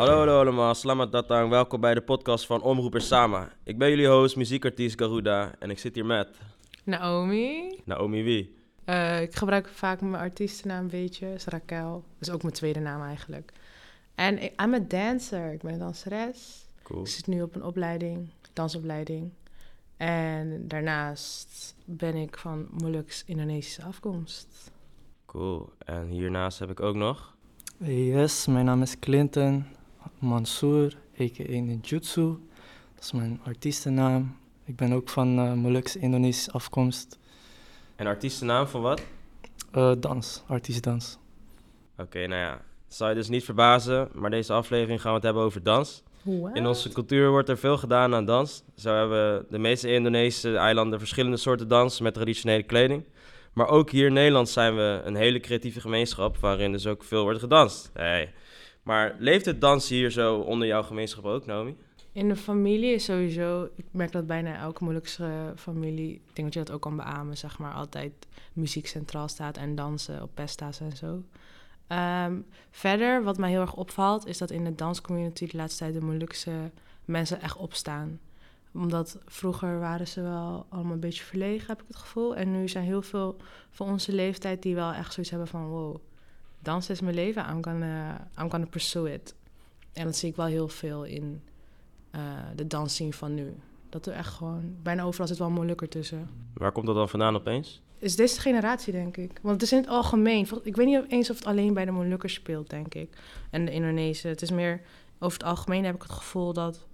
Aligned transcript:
Hallo, 0.00 0.16
hallo 0.16 0.40
allemaal, 0.40 0.74
selamat 0.74 1.12
datang. 1.12 1.50
Welkom 1.50 1.80
bij 1.80 1.94
de 1.94 2.00
podcast 2.00 2.46
van 2.46 2.62
Omroeper 2.62 3.00
Sama. 3.00 3.52
Ik 3.64 3.78
ben 3.78 3.88
jullie 3.88 4.06
host, 4.06 4.36
muziekartiest 4.36 4.98
Garuda 4.98 5.54
en 5.58 5.70
ik 5.70 5.78
zit 5.78 5.94
hier 5.94 6.06
met 6.06 6.28
Naomi. 6.84 7.80
Naomi 7.84 8.22
wie? 8.22 8.56
Eh, 8.84 9.22
ik 9.22 9.34
gebruik 9.34 9.68
vaak 9.68 10.00
mijn 10.00 10.22
artiestennaam 10.22 10.82
een 10.82 10.90
beetje. 10.90 11.32
is 11.32 11.44
Raquel. 11.44 11.92
Dat 11.92 12.28
is 12.28 12.30
ook 12.30 12.42
mijn 12.42 12.54
tweede 12.54 12.80
naam 12.80 13.02
eigenlijk. 13.02 13.52
En 14.14 14.42
ik 14.42 14.60
I'm 14.60 14.74
a 14.74 14.78
dancer. 14.78 15.52
Ik 15.52 15.62
ben 15.62 15.72
een 15.72 15.78
danseres. 15.78 16.66
Cool. 16.82 17.00
Ik 17.00 17.08
zit 17.08 17.26
nu 17.26 17.42
op 17.42 17.54
een 17.54 17.64
opleiding, 17.64 18.28
dansopleiding. 18.52 19.30
En 19.96 20.68
daarnaast 20.68 21.74
ben 21.84 22.14
ik 22.14 22.38
van 22.38 22.68
Moluks 22.70 23.24
Indonesische 23.26 23.82
afkomst. 23.82 24.70
Cool. 25.26 25.72
En 25.78 26.06
hiernaast 26.06 26.58
heb 26.58 26.70
ik 26.70 26.80
ook 26.80 26.94
nog... 26.94 27.36
Yes, 27.78 28.46
mijn 28.46 28.64
naam 28.64 28.82
is 28.82 28.98
Clinton 28.98 29.78
Mansour, 30.18 30.96
a.k.a. 31.20 31.60
Ninjutsu. 31.60 32.38
Dat 32.94 33.04
is 33.04 33.12
mijn 33.12 33.40
artiestennaam. 33.44 34.36
Ik 34.64 34.76
ben 34.76 34.92
ook 34.92 35.08
van 35.08 35.38
uh, 35.38 35.52
Molukse 35.52 35.98
Indonesische 35.98 36.50
afkomst. 36.50 37.18
En 37.96 38.06
artiestennaam 38.06 38.66
van 38.66 38.80
wat? 38.80 39.02
Uh, 39.74 39.92
dans, 39.98 40.42
artiestdans. 40.46 41.18
Oké, 41.96 42.26
nou 42.26 42.40
ja. 42.40 42.60
Zal 42.88 43.08
je 43.08 43.14
dus 43.14 43.28
niet 43.28 43.44
verbazen, 43.44 44.08
maar 44.12 44.30
deze 44.30 44.52
aflevering 44.52 45.00
gaan 45.00 45.10
we 45.10 45.16
het 45.16 45.24
hebben 45.24 45.42
over 45.42 45.62
dans. 45.62 46.02
What? 46.22 46.56
In 46.56 46.66
onze 46.66 46.88
cultuur 46.88 47.30
wordt 47.30 47.48
er 47.48 47.58
veel 47.58 47.78
gedaan 47.78 48.14
aan 48.14 48.24
dans. 48.24 48.62
Zo 48.76 48.94
hebben 48.94 49.46
de 49.50 49.58
meeste 49.58 49.92
Indonesische 49.92 50.56
eilanden 50.56 50.98
verschillende 50.98 51.36
soorten 51.36 51.68
dans 51.68 52.00
met 52.00 52.14
traditionele 52.14 52.62
kleding. 52.62 53.04
Maar 53.52 53.68
ook 53.68 53.90
hier 53.90 54.06
in 54.06 54.12
Nederland 54.12 54.48
zijn 54.48 54.76
we 54.76 55.00
een 55.04 55.14
hele 55.14 55.40
creatieve 55.40 55.80
gemeenschap 55.80 56.36
waarin 56.36 56.72
dus 56.72 56.86
ook 56.86 57.04
veel 57.04 57.22
wordt 57.22 57.40
gedanst. 57.40 57.90
Hey. 57.92 58.32
Maar 58.82 59.16
leeft 59.18 59.44
het 59.44 59.60
dansen 59.60 59.96
hier 59.96 60.10
zo 60.10 60.38
onder 60.38 60.68
jouw 60.68 60.82
gemeenschap 60.82 61.24
ook, 61.24 61.46
Naomi? 61.46 61.76
In 62.12 62.28
de 62.28 62.36
familie 62.36 62.94
is 62.94 63.04
sowieso, 63.04 63.68
ik 63.74 63.84
merk 63.90 64.12
dat 64.12 64.26
bijna 64.26 64.56
elke 64.56 64.84
Molukse 64.84 65.52
familie, 65.56 66.14
ik 66.14 66.34
denk 66.34 66.46
dat 66.46 66.54
je 66.54 66.64
dat 66.64 66.70
ook 66.70 66.80
kan 66.80 66.96
beamen, 66.96 67.36
zeg 67.36 67.58
maar, 67.58 67.72
altijd 67.72 68.12
muziek 68.52 68.86
centraal 68.86 69.28
staat 69.28 69.56
en 69.56 69.74
dansen 69.74 70.22
op 70.22 70.30
pesta's 70.34 70.80
en 70.80 70.96
zo. 70.96 71.22
Um, 72.26 72.46
verder, 72.70 73.22
wat 73.22 73.38
mij 73.38 73.50
heel 73.50 73.60
erg 73.60 73.74
opvalt, 73.74 74.26
is 74.26 74.38
dat 74.38 74.50
in 74.50 74.64
de 74.64 74.74
danscommunity 74.74 75.46
de 75.46 75.56
laatste 75.56 75.78
tijd 75.78 75.94
de 75.94 76.06
Molukse 76.06 76.70
mensen 77.04 77.40
echt 77.40 77.56
opstaan. 77.56 78.20
Omdat 78.72 79.18
vroeger 79.26 79.80
waren 79.80 80.08
ze 80.08 80.22
wel 80.22 80.66
allemaal 80.68 80.92
een 80.92 81.00
beetje 81.00 81.24
verlegen, 81.24 81.66
heb 81.66 81.80
ik 81.80 81.86
het 81.86 81.96
gevoel. 81.96 82.36
En 82.36 82.50
nu 82.50 82.68
zijn 82.68 82.84
heel 82.84 83.02
veel 83.02 83.36
van 83.70 83.88
onze 83.88 84.12
leeftijd 84.12 84.62
die 84.62 84.74
wel 84.74 84.92
echt 84.92 85.12
zoiets 85.12 85.30
hebben 85.30 85.48
van... 85.48 85.66
wow, 85.66 85.96
dans 86.62 86.90
is 86.90 87.00
mijn 87.00 87.14
leven, 87.14 87.46
I'm 87.50 87.64
gonna, 87.64 88.28
I'm 88.38 88.50
gonna 88.50 88.66
pursue 88.66 89.12
it. 89.12 89.34
En 89.92 90.04
dat 90.04 90.16
zie 90.16 90.28
ik 90.28 90.36
wel 90.36 90.46
heel 90.46 90.68
veel 90.68 91.04
in 91.04 91.42
uh, 92.14 92.20
de 92.54 92.66
dansscene 92.66 93.12
van 93.12 93.34
nu. 93.34 93.54
Dat 93.88 94.06
er 94.06 94.12
echt 94.12 94.32
gewoon, 94.32 94.76
bijna 94.82 95.02
overal 95.02 95.26
zit 95.26 95.38
wel 95.38 95.50
moeilijker 95.50 95.88
tussen. 95.88 96.28
Waar 96.54 96.72
komt 96.72 96.86
dat 96.86 96.94
dan 96.94 97.08
vandaan 97.08 97.34
opeens? 97.34 97.82
Is 97.98 98.16
deze 98.16 98.40
generatie, 98.40 98.92
denk 98.92 99.16
ik. 99.16 99.38
Want 99.42 99.54
het 99.54 99.62
is 99.62 99.72
in 99.72 99.78
het 99.78 99.88
algemeen. 99.88 100.48
Ik 100.62 100.76
weet 100.76 100.86
niet 100.86 101.04
eens 101.08 101.30
of 101.30 101.36
het 101.36 101.46
alleen 101.46 101.74
bij 101.74 101.84
de 101.84 101.90
Molukkers 101.90 102.34
speelt, 102.34 102.70
denk 102.70 102.94
ik. 102.94 103.16
En 103.50 103.64
de 103.64 103.70
Indonesië. 103.70 104.28
Het 104.28 104.42
is 104.42 104.50
meer, 104.50 104.80
over 105.18 105.38
het 105.38 105.46
algemeen 105.46 105.84
heb 105.84 105.94
ik 105.94 106.02
het 106.02 106.12
gevoel 106.12 106.52
dat 106.52 106.86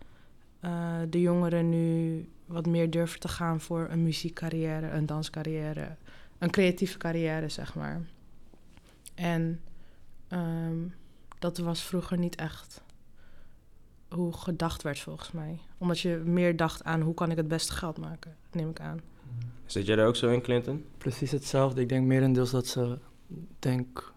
uh, 0.60 0.96
de 1.10 1.20
jongeren 1.20 1.68
nu 1.68 2.28
wat 2.46 2.66
meer 2.66 2.90
durven 2.90 3.20
te 3.20 3.28
gaan 3.28 3.60
voor 3.60 3.86
een 3.90 4.02
muziekcarrière, 4.02 4.90
een 4.90 5.06
danscarrière, 5.06 5.96
een 6.38 6.50
creatieve 6.50 6.98
carrière, 6.98 7.48
zeg 7.48 7.74
maar. 7.74 8.00
En 9.16 9.60
um, 10.28 10.94
dat 11.38 11.58
was 11.58 11.82
vroeger 11.82 12.18
niet 12.18 12.34
echt 12.34 12.82
hoe 14.08 14.32
gedacht 14.32 14.82
werd 14.82 14.98
volgens 14.98 15.32
mij. 15.32 15.58
Omdat 15.78 16.00
je 16.00 16.22
meer 16.24 16.56
dacht 16.56 16.84
aan 16.84 17.00
hoe 17.00 17.14
kan 17.14 17.30
ik 17.30 17.36
het 17.36 17.48
beste 17.48 17.72
geld 17.72 17.98
maken, 17.98 18.36
neem 18.52 18.70
ik 18.70 18.80
aan. 18.80 19.00
Zit 19.66 19.86
jij 19.86 19.96
er 19.96 20.06
ook 20.06 20.16
zo 20.16 20.30
in, 20.30 20.42
Clinton? 20.42 20.84
Precies 20.98 21.30
hetzelfde. 21.30 21.80
Ik 21.80 21.88
denk 21.88 22.06
merendeels 22.06 22.50
dat 22.50 22.66
ze, 22.66 22.98
denk 23.58 24.12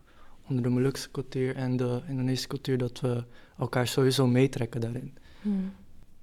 onder 0.48 0.64
de 0.64 0.70
Molukse 0.70 1.12
cultuur 1.12 1.56
en 1.56 1.78
de 1.78 2.02
Indonesische 2.08 2.48
cultuur, 2.48 2.78
dat 2.78 3.00
we 3.00 3.24
elkaar 3.58 3.88
sowieso 3.88 4.28
meetrekken 4.28 4.82
daarin. 4.82 5.18
Hmm. 5.42 5.74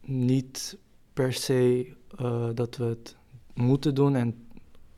Niet 0.00 0.78
per 1.12 1.32
se 1.32 1.92
uh, 2.20 2.48
dat 2.54 2.76
we 2.76 2.84
het 2.84 3.16
moeten 3.54 3.94
doen 3.94 4.16
en 4.16 4.46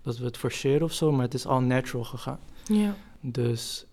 dat 0.03 0.19
we 0.19 0.25
het 0.25 0.37
forceren 0.37 0.83
of 0.83 0.93
zo, 0.93 1.13
maar 1.13 1.25
het 1.25 1.35
is 1.35 1.47
al 1.47 1.61
natural 1.61 2.05
gegaan. 2.05 2.41
Ja. 2.65 2.95
Dus 3.21 3.87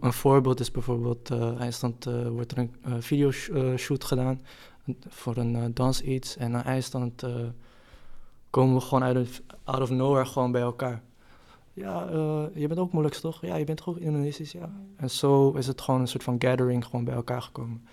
een 0.00 0.12
voorbeeld 0.12 0.60
is 0.60 0.70
bijvoorbeeld, 0.70 1.30
uh, 1.30 1.60
IJsland 1.60 2.06
uh, 2.06 2.28
wordt 2.28 2.52
er 2.52 2.58
een 2.58 2.74
uh, 2.86 2.94
videoshoot 2.98 4.04
gedaan 4.04 4.40
voor 5.08 5.36
een 5.36 5.74
dans 5.74 6.02
iets. 6.02 6.36
En 6.36 6.56
aan 6.56 6.64
IJsland 6.64 7.26
komen 8.50 8.74
we 8.74 8.80
gewoon 8.80 9.02
uit 9.02 9.16
of, 9.16 9.42
out 9.64 9.80
of 9.80 9.90
nowhere 9.90 10.26
gewoon 10.26 10.52
bij 10.52 10.60
elkaar. 10.60 11.02
Ja, 11.72 12.08
je 12.54 12.66
bent 12.68 12.80
ook 12.80 12.92
moeilijk 12.92 13.14
toch? 13.14 13.40
Ja, 13.40 13.56
je 13.56 13.64
bent 13.64 13.86
ook 13.86 13.96
Indonesisch? 13.96 14.52
Ja. 14.52 14.70
En 14.96 15.10
zo 15.10 15.52
is 15.52 15.66
het 15.66 15.80
gewoon 15.80 16.00
een 16.00 16.08
soort 16.08 16.22
van 16.22 16.36
gathering 16.38 16.84
gewoon 16.84 17.04
bij 17.04 17.14
elkaar 17.14 17.42
gekomen. 17.42 17.86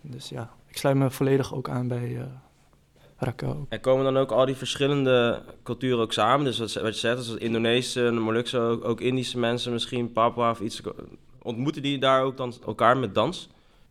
Dus 0.00 0.28
ja, 0.28 0.50
ik 0.66 0.76
sluit 0.76 0.96
me 0.96 1.10
volledig 1.10 1.54
ook 1.54 1.68
aan 1.68 1.88
bij 1.88 2.28
En 3.68 3.80
komen 3.80 4.04
dan 4.04 4.16
ook 4.16 4.30
al 4.30 4.46
die 4.46 4.54
verschillende 4.54 5.42
culturen 5.62 5.98
ook 5.98 6.12
samen? 6.12 6.44
Dus 6.44 6.58
wat, 6.58 6.72
wat 6.72 6.94
je 6.94 7.00
zegt, 7.00 7.16
dus 7.16 7.34
Indonesische, 7.34 8.10
Molukse, 8.10 8.58
ook, 8.58 8.84
ook 8.84 9.00
Indische 9.00 9.38
mensen 9.38 9.72
misschien, 9.72 10.12
Papua 10.12 10.50
of 10.50 10.60
iets. 10.60 10.82
Ontmoeten 11.42 11.82
die 11.82 11.98
daar 11.98 12.22
ook 12.22 12.36
dan 12.36 12.52
elkaar 12.66 12.96
met 12.96 13.14
dans? 13.14 13.48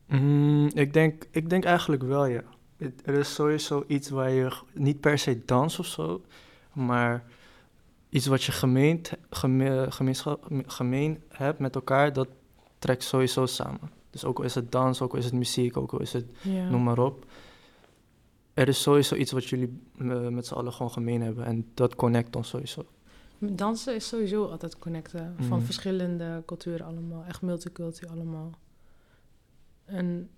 Mm, 0.07 0.69
ik, 0.73 0.93
denk, 0.93 1.25
ik 1.31 1.49
denk 1.49 1.63
eigenlijk 1.63 2.03
wel, 2.03 2.25
ja. 2.25 2.43
Er 3.05 3.13
is 3.13 3.33
sowieso 3.33 3.83
iets 3.87 4.09
waar 4.09 4.29
je 4.29 4.51
niet 4.73 4.99
per 4.99 5.17
se 5.17 5.41
dans 5.45 5.79
of 5.79 5.85
zo, 5.85 6.21
maar 6.73 7.23
iets 8.09 8.25
wat 8.25 8.43
je 8.43 8.51
gemeend, 8.51 9.11
geme, 9.29 9.85
gemeenschap, 9.89 10.47
gemeen 10.67 11.21
hebt 11.29 11.59
met 11.59 11.75
elkaar, 11.75 12.13
dat 12.13 12.27
trekt 12.79 13.03
sowieso 13.03 13.45
samen. 13.45 13.91
Dus 14.09 14.25
ook 14.25 14.37
al 14.37 14.43
is 14.43 14.55
het 14.55 14.71
dans, 14.71 15.01
ook 15.01 15.11
al 15.11 15.17
is 15.17 15.25
het 15.25 15.33
muziek, 15.33 15.77
ook 15.77 15.91
al 15.91 16.01
is 16.01 16.13
het 16.13 16.25
Ja. 16.41 16.69
noem 16.69 16.83
maar 16.83 16.99
op. 16.99 17.25
Er 18.53 18.67
is 18.67 18.81
sowieso 18.81 19.15
iets 19.15 19.31
wat 19.31 19.45
jullie 19.45 19.81
uh, 19.97 20.27
met 20.27 20.45
z'n 20.45 20.53
allen 20.53 20.73
gewoon 20.73 20.91
gemeen 20.91 21.21
hebben 21.21 21.45
en 21.45 21.71
dat 21.73 21.95
connect 21.95 22.35
ons 22.35 22.49
sowieso. 22.49 22.85
Dansen 23.39 23.95
is 23.95 24.07
sowieso 24.07 24.45
altijd 24.45 24.79
connecten 24.79 25.35
van 25.39 25.57
Mhm. 25.57 25.65
verschillende 25.65 26.43
culturen 26.45 26.85
allemaal, 26.85 27.23
echt 27.27 27.41
multicultuur 27.41 28.09
allemaal. 28.09 28.51
En 29.85 30.29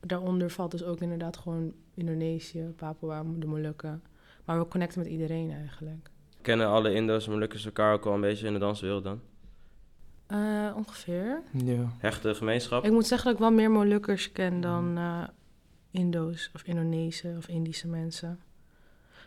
daaronder 0.00 0.50
valt 0.50 0.70
dus 0.70 0.82
ook 0.84 1.00
inderdaad 1.00 1.36
gewoon 1.36 1.72
Indonesië, 1.94 2.72
Papua, 2.76 3.24
de 3.36 3.46
Molukken. 3.46 4.02
Maar 4.44 4.58
we 4.58 4.68
connecten 4.68 4.98
met 4.98 5.08
iedereen 5.08 5.50
eigenlijk. 5.50 6.10
Kennen 6.40 6.66
alle 6.68 6.94
Indo's 6.94 7.26
en 7.26 7.32
Molukkers 7.32 7.64
elkaar 7.64 7.92
ook 7.94 8.04
wel 8.04 8.12
een 8.14 8.20
beetje 8.20 8.46
in 8.46 8.52
de 8.52 8.58
danswereld 8.58 9.04
dan? 9.04 9.20
Eh, 10.26 10.72
ongeveer. 10.76 11.42
Ja. 11.52 11.92
Hechte 11.98 12.34
gemeenschap? 12.34 12.84
Ik 12.84 12.92
moet 12.92 13.06
zeggen 13.06 13.26
dat 13.26 13.34
ik 13.34 13.40
wel 13.46 13.52
meer 13.52 13.70
Molukkers 13.70 14.32
ken 14.32 14.60
dan 14.60 14.96
eh, 14.96 15.22
Indo's 15.94 16.50
of 16.54 16.62
Indonesische 16.62 17.34
of 17.38 17.48
Indische 17.48 17.88
mensen. 17.88 18.38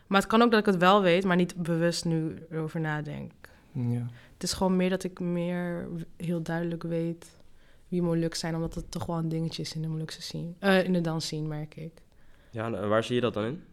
Maar 0.08 0.20
het 0.20 0.30
kan 0.30 0.42
ook 0.42 0.52
dat 0.52 0.60
ik 0.60 0.66
het 0.66 0.78
wel 0.78 1.02
weet, 1.02 1.24
maar 1.24 1.36
niet 1.36 1.56
bewust 1.56 2.06
nu 2.06 2.36
erover 2.52 2.80
nadenk. 2.80 3.32
ja. 3.72 4.06
Het 4.34 4.44
is 4.44 4.54
gewoon 4.54 4.76
meer 4.76 4.90
dat 4.90 5.04
ik 5.04 5.20
meer 5.20 5.88
heel 6.18 6.42
duidelijk 6.42 6.84
weet 6.84 7.38
wie 7.88 8.02
Moluk 8.02 8.36
zijn, 8.36 8.56
omdat 8.56 8.76
het 8.76 8.92
toch 8.92 9.06
wel 9.06 9.18
een 9.18 9.30
dingetje 9.30 9.62
is 9.62 9.76
in 9.76 9.82
de 9.82 9.88
Molukse 9.88 10.22
scene. 10.22 10.52
Eh, 10.60 10.84
in 10.84 10.94
de 10.94 11.02
dansscene, 11.02 11.48
merk 11.48 11.76
ik. 11.76 11.92
Ja, 12.50 12.74
en 12.74 12.90
waar 12.90 13.04
zie 13.04 13.16
je 13.16 13.22
dat 13.22 13.34
dan 13.34 13.44
in? 13.44 13.64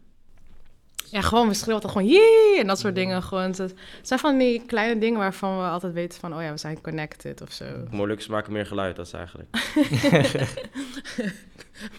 Ja, 1.11 1.21
gewoon, 1.21 1.47
we 1.47 1.53
schreeuwen 1.53 1.83
altijd 1.83 1.91
gewoon 1.91 2.07
jee 2.19 2.59
en 2.59 2.67
dat 2.67 2.79
soort 2.79 2.95
dingen. 2.95 3.23
Gewoon, 3.23 3.43
het, 3.43 3.73
zijn 4.01 4.19
van 4.19 4.37
die 4.37 4.61
kleine 4.65 4.99
dingen 4.99 5.19
waarvan 5.19 5.57
we 5.57 5.63
altijd 5.63 5.93
weten 5.93 6.19
van, 6.19 6.35
oh 6.35 6.41
ja, 6.41 6.51
we 6.51 6.57
zijn 6.57 6.81
connected 6.81 7.41
of 7.41 7.51
zo. 7.51 7.65
Molukkers 7.91 8.27
maken 8.27 8.53
meer 8.53 8.65
geluid, 8.65 8.95
dat 8.95 9.05
is 9.05 9.13
eigenlijk. 9.13 9.49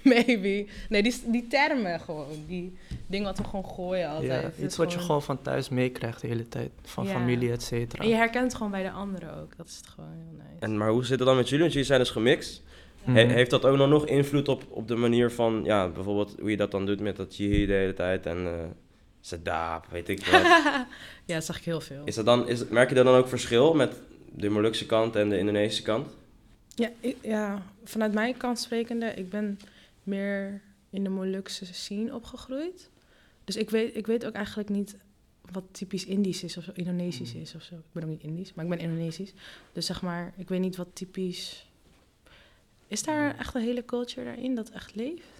Maybe. 0.02 0.66
Nee, 0.88 1.02
die, 1.02 1.14
die 1.26 1.46
termen 1.48 2.00
gewoon, 2.00 2.26
die 2.46 2.72
dingen 3.06 3.26
wat 3.26 3.38
we 3.38 3.44
gewoon 3.44 3.66
gooien 3.66 4.08
altijd. 4.08 4.54
Ja, 4.56 4.64
iets 4.64 4.76
wat 4.76 4.92
je 4.92 4.98
gewoon 4.98 5.22
van 5.22 5.42
thuis 5.42 5.68
meekrijgt 5.68 6.20
de 6.20 6.26
hele 6.26 6.48
tijd. 6.48 6.70
Van 6.82 7.04
Ja. 7.06 7.10
familie, 7.12 7.50
et 7.52 7.62
cetera. 7.62 8.02
En 8.02 8.08
je 8.08 8.14
herkent 8.14 8.44
het 8.44 8.54
gewoon 8.54 8.70
bij 8.70 8.82
de 8.82 8.90
anderen 8.90 9.40
ook. 9.40 9.56
Dat 9.56 9.66
is 9.66 9.76
het 9.76 9.86
gewoon 9.86 10.10
heel 10.10 10.32
nice. 10.36 10.64
En, 10.64 10.76
maar 10.76 10.90
hoe 10.90 11.04
zit 11.04 11.18
het 11.18 11.28
dan 11.28 11.36
met 11.36 11.44
jullie? 11.44 11.60
Want 11.60 11.72
jullie 11.72 11.88
zijn 11.88 12.00
dus 12.00 12.10
gemixt. 12.10 12.62
Mhm. 13.04 13.16
He- 13.16 13.26
heeft 13.32 13.50
dat 13.50 13.64
ook 13.64 13.76
nog, 13.76 13.88
nog 13.88 14.06
invloed 14.06 14.48
op, 14.48 14.64
op 14.68 14.88
de 14.88 14.96
manier 14.96 15.30
van, 15.30 15.60
ja, 15.64 15.88
bijvoorbeeld 15.88 16.34
hoe 16.40 16.50
je 16.50 16.56
dat 16.56 16.70
dan 16.70 16.86
doet 16.86 17.00
met 17.00 17.16
dat 17.16 17.36
jihi 17.36 17.66
de 17.66 17.72
hele 17.72 17.94
tijd 17.94 18.26
en 18.26 18.46
eh 18.46 18.52
Sadaap, 19.26 19.86
weet 19.90 20.08
ik 20.08 20.26
wat. 20.26 20.42
ja, 21.26 21.34
dat 21.34 21.44
zag 21.44 21.58
ik 21.58 21.64
heel 21.64 21.80
veel. 21.80 22.02
Is 22.04 22.14
dat 22.14 22.24
dan, 22.24 22.48
is, 22.48 22.68
merk 22.68 22.88
je 22.88 22.94
daar 22.94 23.04
dan 23.04 23.14
ook 23.16 23.28
verschil 23.28 23.74
met 23.74 23.94
de 24.32 24.48
Molukse 24.48 24.86
kant 24.86 25.16
en 25.16 25.28
de 25.28 25.38
Indonesische 25.38 25.82
kant? 25.82 26.08
Ja, 26.74 26.90
ik- 27.00 27.16
ja, 27.22 27.62
vanuit 27.84 28.12
mijn 28.12 28.36
kant 28.36 28.58
sprekende, 28.58 29.06
ik 29.14 29.30
ben 29.30 29.58
meer 30.02 30.60
in 30.90 31.02
de 31.04 31.08
Molukse 31.10 31.74
scene 31.74 32.14
opgegroeid. 32.14 32.90
Dus 33.44 33.56
ik 33.56 33.70
weet, 33.70 33.96
ik 33.96 34.06
weet 34.06 34.26
ook 34.26 34.34
eigenlijk 34.34 34.68
niet 34.68 34.96
wat 35.50 35.64
typisch 35.70 36.04
Indisch 36.06 36.42
is 36.42 36.56
of 36.56 36.64
zo, 36.64 36.70
Indonesisch 36.74 37.34
is 37.34 37.54
of 37.54 37.62
zo. 37.62 37.74
Ik 37.74 37.80
ben 37.92 38.02
ook 38.02 38.08
niet 38.08 38.22
Indisch, 38.22 38.54
maar 38.54 38.64
ik 38.64 38.70
ben 38.70 38.78
Indonesisch. 38.80 39.32
Dus 39.72 39.86
zeg 39.86 40.02
maar, 40.02 40.32
ik 40.36 40.48
weet 40.48 40.60
niet 40.60 40.76
wat 40.76 40.88
typisch 40.92 41.70
Is 42.88 43.02
daar 43.02 43.38
echt 43.38 43.54
een 43.54 43.62
hele 43.62 43.84
culture 43.84 44.24
daarin 44.26 44.54
dat 44.54 44.70
echt 44.70 44.94
leeft? 44.94 45.35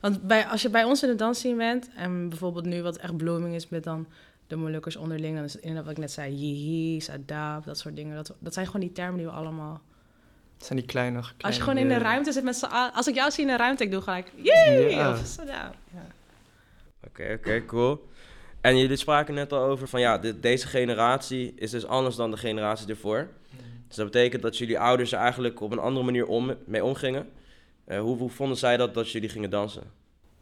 Want 0.00 0.22
bij, 0.22 0.46
als 0.46 0.62
je 0.62 0.70
bij 0.70 0.84
ons 0.84 1.02
in 1.02 1.08
de 1.08 1.14
dansscene 1.14 1.56
bent, 1.56 1.90
en 1.96 2.28
bijvoorbeeld 2.28 2.64
nu 2.64 2.82
wat 2.82 2.96
echt 2.96 3.16
blooming 3.16 3.54
is 3.54 3.68
met 3.68 3.84
dan 3.84 4.06
de 4.46 4.56
Molukkers 4.56 4.96
onderling, 4.96 5.34
dan 5.36 5.44
is 5.44 5.52
het 5.52 5.62
inderdaad 5.62 5.84
wat 5.84 5.92
ik 5.94 5.98
net 6.00 6.10
zei, 6.12 6.34
yihi, 6.34 7.00
sadab, 7.00 7.64
dat 7.64 7.78
soort 7.78 7.96
dingen. 7.96 8.16
Dat, 8.16 8.34
dat 8.38 8.54
zijn 8.54 8.66
gewoon 8.66 8.80
die 8.80 8.92
termen 8.92 9.16
die 9.16 9.26
we 9.26 9.32
allemaal... 9.32 9.80
Het 10.56 10.66
zijn 10.66 10.78
die 10.78 10.88
kleine, 10.88 11.18
kleine 11.20 11.36
Als 11.40 11.56
je 11.56 11.62
gewoon 11.62 11.78
in 11.78 11.88
de 11.88 11.98
ruimte 11.98 12.32
zit 12.32 12.44
met 12.44 12.56
z'n 12.56 12.64
allen- 12.64 12.92
Als 12.92 13.06
ik 13.06 13.14
jou 13.14 13.30
zie 13.30 13.42
in 13.44 13.50
de 13.50 13.56
ruimte, 13.56 13.84
ik 13.84 13.90
doe 13.90 14.00
gelijk, 14.00 14.32
yee, 14.34 14.90
Ja. 14.90 15.10
of 15.12 15.22
sadab. 15.26 15.74
Ja. 15.94 16.06
Oké, 17.06 17.32
oké, 17.38 17.64
cool. 17.64 18.08
En 18.60 18.78
jullie 18.78 18.96
spraken 18.96 19.34
net 19.34 19.52
al 19.52 19.62
over 19.62 19.88
van 19.88 20.00
ja, 20.00 20.18
de- 20.18 20.40
deze 20.40 20.66
generatie 20.66 21.52
is 21.56 21.70
dus 21.70 21.86
anders 21.86 22.16
dan 22.16 22.30
de 22.30 22.36
generatie 22.36 22.88
ervoor. 22.88 23.28
Dus 23.88 23.96
dat 23.96 24.04
betekent 24.06 24.42
dat 24.42 24.58
jullie 24.58 24.78
ouders 24.78 25.12
er 25.12 25.18
eigenlijk 25.18 25.60
op 25.60 25.72
een 25.72 25.78
andere 25.78 26.04
manier 26.04 26.26
om, 26.26 26.54
mee 26.64 26.84
omgingen. 26.84 27.28
Eh, 27.86 28.00
hoe, 28.00 28.30
vonden 28.30 28.56
zij 28.56 28.76
dat 28.76 28.94
dat 28.94 29.10
jullie 29.10 29.28
gingen 29.28 29.50
dansen? 29.50 29.82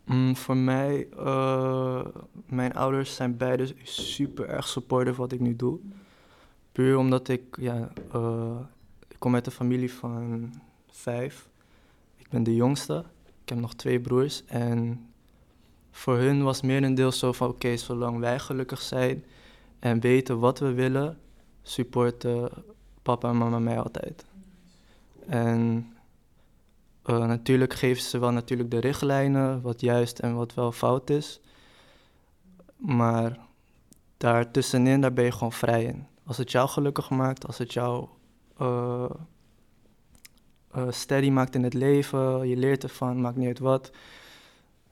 Mm, 0.05 0.37
voor 0.37 0.56
mij, 0.56 1.08
eh, 1.17 2.06
mijn 2.46 2.75
ouders 2.75 3.14
zijn 3.14 3.37
beide 3.37 3.75
super 3.82 4.49
erg 4.49 4.69
supportive 4.69 5.17
wat 5.17 5.32
ik 5.32 5.41
nu 5.41 5.56
doe. 5.56 5.79
Puur 6.73 6.96
omdat 6.96 7.29
ik, 7.29 7.43
ja, 7.61 7.88
eh, 8.12 8.58
ik 9.08 9.17
kom 9.19 9.35
uit 9.35 9.46
een 9.46 9.52
familie 9.52 9.93
van 9.93 10.52
vijf. 10.91 11.49
Ik 12.17 12.29
ben 12.29 12.43
de 12.43 12.55
jongste. 12.55 13.05
Ik 13.43 13.49
heb 13.49 13.58
nog 13.58 13.75
twee 13.75 14.00
broers. 14.00 14.44
En 14.44 15.06
voor 15.91 16.17
hun 16.17 16.43
was 16.43 16.62
merendeels 16.62 17.19
zo 17.19 17.32
van, 17.32 17.49
oké, 17.49 17.76
zolang 17.76 18.19
wij 18.19 18.38
gelukkig 18.38 18.81
zijn 18.81 19.25
en 19.79 20.00
weten 20.00 20.38
wat 20.38 20.58
we 20.58 20.73
willen, 20.73 21.19
supporten 21.62 22.50
papa 23.02 23.29
en 23.29 23.38
mama 23.38 23.58
mij 23.58 23.81
altijd. 23.81 24.25
En 25.26 25.94
eh, 27.05 27.27
natuurlijk 27.27 27.75
geven 27.75 28.03
ze 28.03 28.19
wel 28.19 28.31
natuurlijk 28.31 28.71
de 28.71 28.79
richtlijnen, 28.79 29.62
wat 29.62 29.81
juist 29.81 30.19
en 30.19 30.35
wat 30.35 30.55
wel 30.55 30.73
fout 30.73 31.11
is. 31.11 31.41
Maar 32.77 33.39
daartussenin, 34.17 35.01
daar 35.01 35.12
ben 35.12 35.25
je 35.25 35.33
gewoon 35.33 35.53
vrij 35.53 35.85
in. 35.85 36.06
Als 36.27 36.37
het 36.37 36.51
jou 36.51 36.69
gelukkig 36.69 37.11
maakt, 37.11 37.47
als 37.47 37.59
het 37.59 37.73
jou 37.73 38.09
eh, 38.56 39.11
steady 40.89 41.31
maakt 41.31 41.55
in 41.55 41.62
het 41.62 41.75
leven, 41.75 42.49
je 42.49 42.56
leert 42.56 42.83
ervan, 42.83 43.21
maakt 43.21 43.37
niet 43.37 43.47
uit 43.47 43.59
wat, 43.59 43.91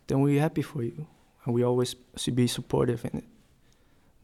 then 0.05 0.23
we're 0.23 0.41
happy 0.41 0.62
for 0.62 0.85
you. 0.85 1.06
And 1.44 1.56
we 1.56 1.64
always 1.64 1.97
be 2.35 2.47
supportive 2.47 3.09
in 3.11 3.19
it. 3.19 3.25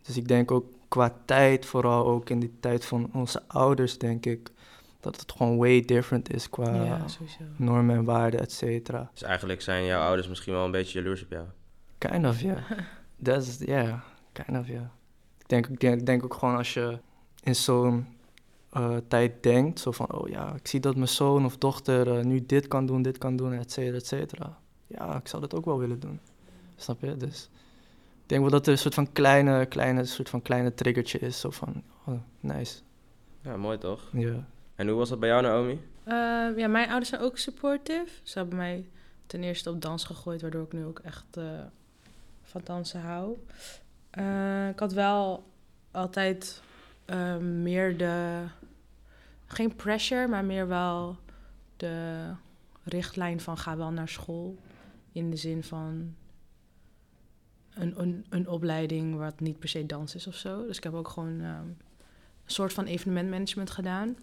Dus 0.03 0.17
ik 0.17 0.29
denk 0.29 0.51
ook 0.51 0.67
qua 0.89 1.17
tijd, 1.25 1.67
vooral 1.67 2.07
ook 2.07 2.31
in 2.31 2.41
die 2.41 2.53
tijd 2.61 2.85
van 2.85 3.11
onze 3.13 3.43
ouders, 3.47 3.99
denk 3.99 4.27
ik, 4.27 4.51
dat 5.01 5.21
het 5.21 5.33
gewoon 5.33 5.57
way 5.57 5.81
different 5.81 6.35
is 6.35 6.51
qua 6.51 6.85
ja, 6.85 7.05
normen 7.57 7.97
en 7.97 8.05
waarden, 8.05 8.41
et 8.41 8.53
cetera. 8.53 9.11
Dus 9.13 9.23
eigenlijk 9.23 9.61
zijn 9.61 9.85
jouw 9.85 10.03
ouders 10.03 10.29
misschien 10.29 10.53
wel 10.53 10.65
een 10.65 10.71
beetje 10.71 10.99
jaloers 10.99 11.23
op 11.23 11.31
jou. 11.31 11.47
Kind 11.99 12.27
of, 12.27 12.41
ja. 12.41 12.63
Dat 13.17 13.43
is, 13.43 13.59
ja, 13.59 14.05
kind 14.33 14.59
of, 14.59 14.69
ja. 14.69 14.91
Ik 15.39 15.49
denk, 15.49 15.67
ik, 15.67 15.81
denk, 15.81 16.01
ik 16.01 16.07
denk 16.07 16.25
ook 16.25 16.35
gewoon 16.35 16.57
als 16.57 16.75
je 16.75 16.99
in 17.43 17.55
zo'n 17.55 18.07
eh, 18.71 18.97
tijd 19.09 19.43
denkt, 19.43 19.81
zo 19.81 19.91
van, 19.91 20.13
oh 20.13 20.29
ja, 20.29 20.55
ik 20.55 20.67
zie 20.67 20.81
dat 20.81 20.95
mijn 20.95 21.09
zoon 21.09 21.45
of 21.45 21.57
dochter 21.57 22.19
eh, 22.19 22.25
nu 22.25 22.47
dit 22.47 22.69
kan 22.69 22.87
doen, 22.87 23.03
dit 23.03 23.19
kan 23.19 23.37
doen, 23.37 23.53
et 23.53 23.73
cetera, 23.73 23.97
et 23.97 24.07
cetera. 24.07 24.59
Ja, 24.87 25.17
ik 25.17 25.29
zou 25.29 25.43
dat 25.43 25.55
ook 25.55 25.65
wel 25.65 25.79
willen 25.79 26.01
doen. 26.01 26.21
Snap 26.77 27.01
je? 27.01 27.17
Dus 27.17 27.51
ik 28.23 28.29
denk 28.29 28.41
wel 28.41 28.51
dat 28.51 28.67
er 28.67 28.73
een 28.73 28.79
soort 28.79 28.95
van 28.95 29.13
kleine, 29.13 29.67
kleine, 29.67 30.05
soort 30.05 30.29
van 30.29 30.43
kleine 30.43 30.75
triggertje 30.75 31.19
is, 31.19 31.41
zo 31.41 31.51
van, 31.51 31.83
oh, 32.05 32.21
nice. 32.41 32.81
Ja, 33.43 33.57
mooi 33.57 33.79
toch? 33.79 34.09
Ja. 34.13 34.47
En 34.79 34.89
hoe 34.89 34.97
was 34.97 35.09
dat 35.09 35.21
bij 35.21 35.29
jou, 35.29 35.43
Naomi? 35.43 35.81
Eh, 36.05 36.15
ja, 36.57 36.69
mijn 36.69 36.89
ouders 36.89 37.09
zijn 37.09 37.21
ook 37.21 37.39
supportive. 37.39 38.09
Ze 38.23 38.39
hebben 38.39 38.57
mij 38.57 38.89
ten 39.27 39.43
eerste 39.43 39.71
op 39.71 39.83
dans 39.83 40.05
gegooid, 40.05 40.41
waardoor 40.41 40.65
ik 40.65 40.73
nu 40.73 40.85
ook 40.85 40.99
echt 40.99 41.37
eh, 41.37 41.45
van 42.43 42.61
dansen 42.65 43.01
hou. 43.01 43.39
Eh, 44.11 44.69
ik 44.69 44.79
had 44.79 44.93
wel 44.93 45.45
altijd 45.91 46.63
meer 47.41 47.97
de, 47.97 48.45
geen 49.47 49.77
pressure, 49.77 50.27
maar 50.27 50.45
meer 50.45 50.69
wel 50.69 51.17
de 51.77 52.31
richtlijn 52.85 53.41
van 53.41 53.59
ga 53.59 53.77
wel 53.77 53.91
naar 53.91 54.09
school. 54.09 54.57
In 55.13 55.31
de 55.31 55.37
zin 55.37 55.63
van 55.63 56.15
een, 57.75 58.01
een, 58.01 58.27
een 58.29 58.49
opleiding 58.49 59.17
wat 59.17 59.41
niet 59.41 59.59
per 59.59 59.69
se 59.69 59.87
dans 59.87 60.15
is 60.15 60.27
of 60.27 60.35
zo. 60.35 60.67
Dus 60.67 60.77
ik 60.77 60.85
heb 60.85 60.95
ook 60.95 61.09
gewoon 61.09 61.41
ehm, 61.41 61.67
een 62.45 62.55
soort 62.55 62.73
van 62.73 62.85
evenementmanagement 62.85 63.71
gedaan. 63.71 64.17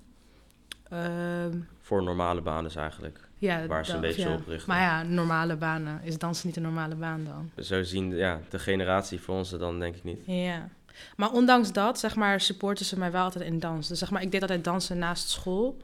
Ehm, 0.89 1.59
Voor 1.81 2.03
normale 2.03 2.41
banen 2.41 2.63
dus 2.63 2.75
eigenlijk. 2.75 3.19
ja, 3.37 3.65
Waar 3.67 3.85
ze 3.85 3.93
een 3.93 4.01
beetje 4.01 4.29
ja. 4.29 4.33
op 4.35 4.47
richten. 4.47 4.69
Maar 4.69 4.81
ja, 4.81 5.03
normale 5.03 5.55
banen. 5.55 6.01
Is 6.03 6.17
dansen 6.17 6.47
niet 6.47 6.55
een 6.55 6.61
normale 6.63 6.95
baan 6.95 7.23
dan? 7.23 7.63
Zo 7.63 7.83
zien 7.83 8.15
ja, 8.15 8.39
de 8.49 8.59
generatie 8.59 9.19
voor 9.21 9.35
ons 9.35 9.49
dan 9.49 9.79
denk 9.79 9.95
ik 9.95 10.03
niet. 10.03 10.19
Ja. 10.25 10.69
Maar 11.15 11.31
ondanks 11.31 11.71
dat, 11.71 11.99
zeg 11.99 12.15
maar, 12.15 12.41
supporten 12.41 12.85
ze 12.85 12.99
mij 12.99 13.11
wel 13.11 13.23
altijd 13.23 13.45
in 13.45 13.59
dans. 13.59 13.87
Dus 13.87 13.99
zeg 13.99 14.11
maar, 14.11 14.21
ik 14.21 14.31
deed 14.31 14.41
altijd 14.41 14.63
dansen 14.63 14.97
naast 14.97 15.29
school. 15.29 15.77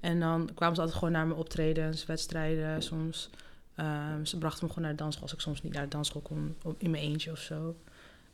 En 0.00 0.20
dan 0.20 0.50
kwamen 0.54 0.74
ze 0.74 0.80
altijd 0.80 0.98
gewoon 0.98 1.14
naar 1.14 1.26
mijn 1.26 1.38
optredens, 1.38 2.06
wedstrijden 2.06 2.82
soms. 2.82 3.30
Ehm, 3.74 4.24
ze 4.24 4.38
brachten 4.38 4.62
me 4.66 4.68
gewoon 4.68 4.84
naar 4.84 4.96
de 4.96 5.02
dansschool 5.02 5.24
als 5.24 5.34
ik 5.34 5.40
soms 5.40 5.62
niet 5.62 5.72
naar 5.72 5.82
de 5.82 5.88
dansschool 5.88 6.20
kon, 6.22 6.56
op- 6.62 6.80
in 6.82 6.90
mijn 6.90 7.02
eentje 7.02 7.30
of 7.30 7.38
zo. 7.38 7.76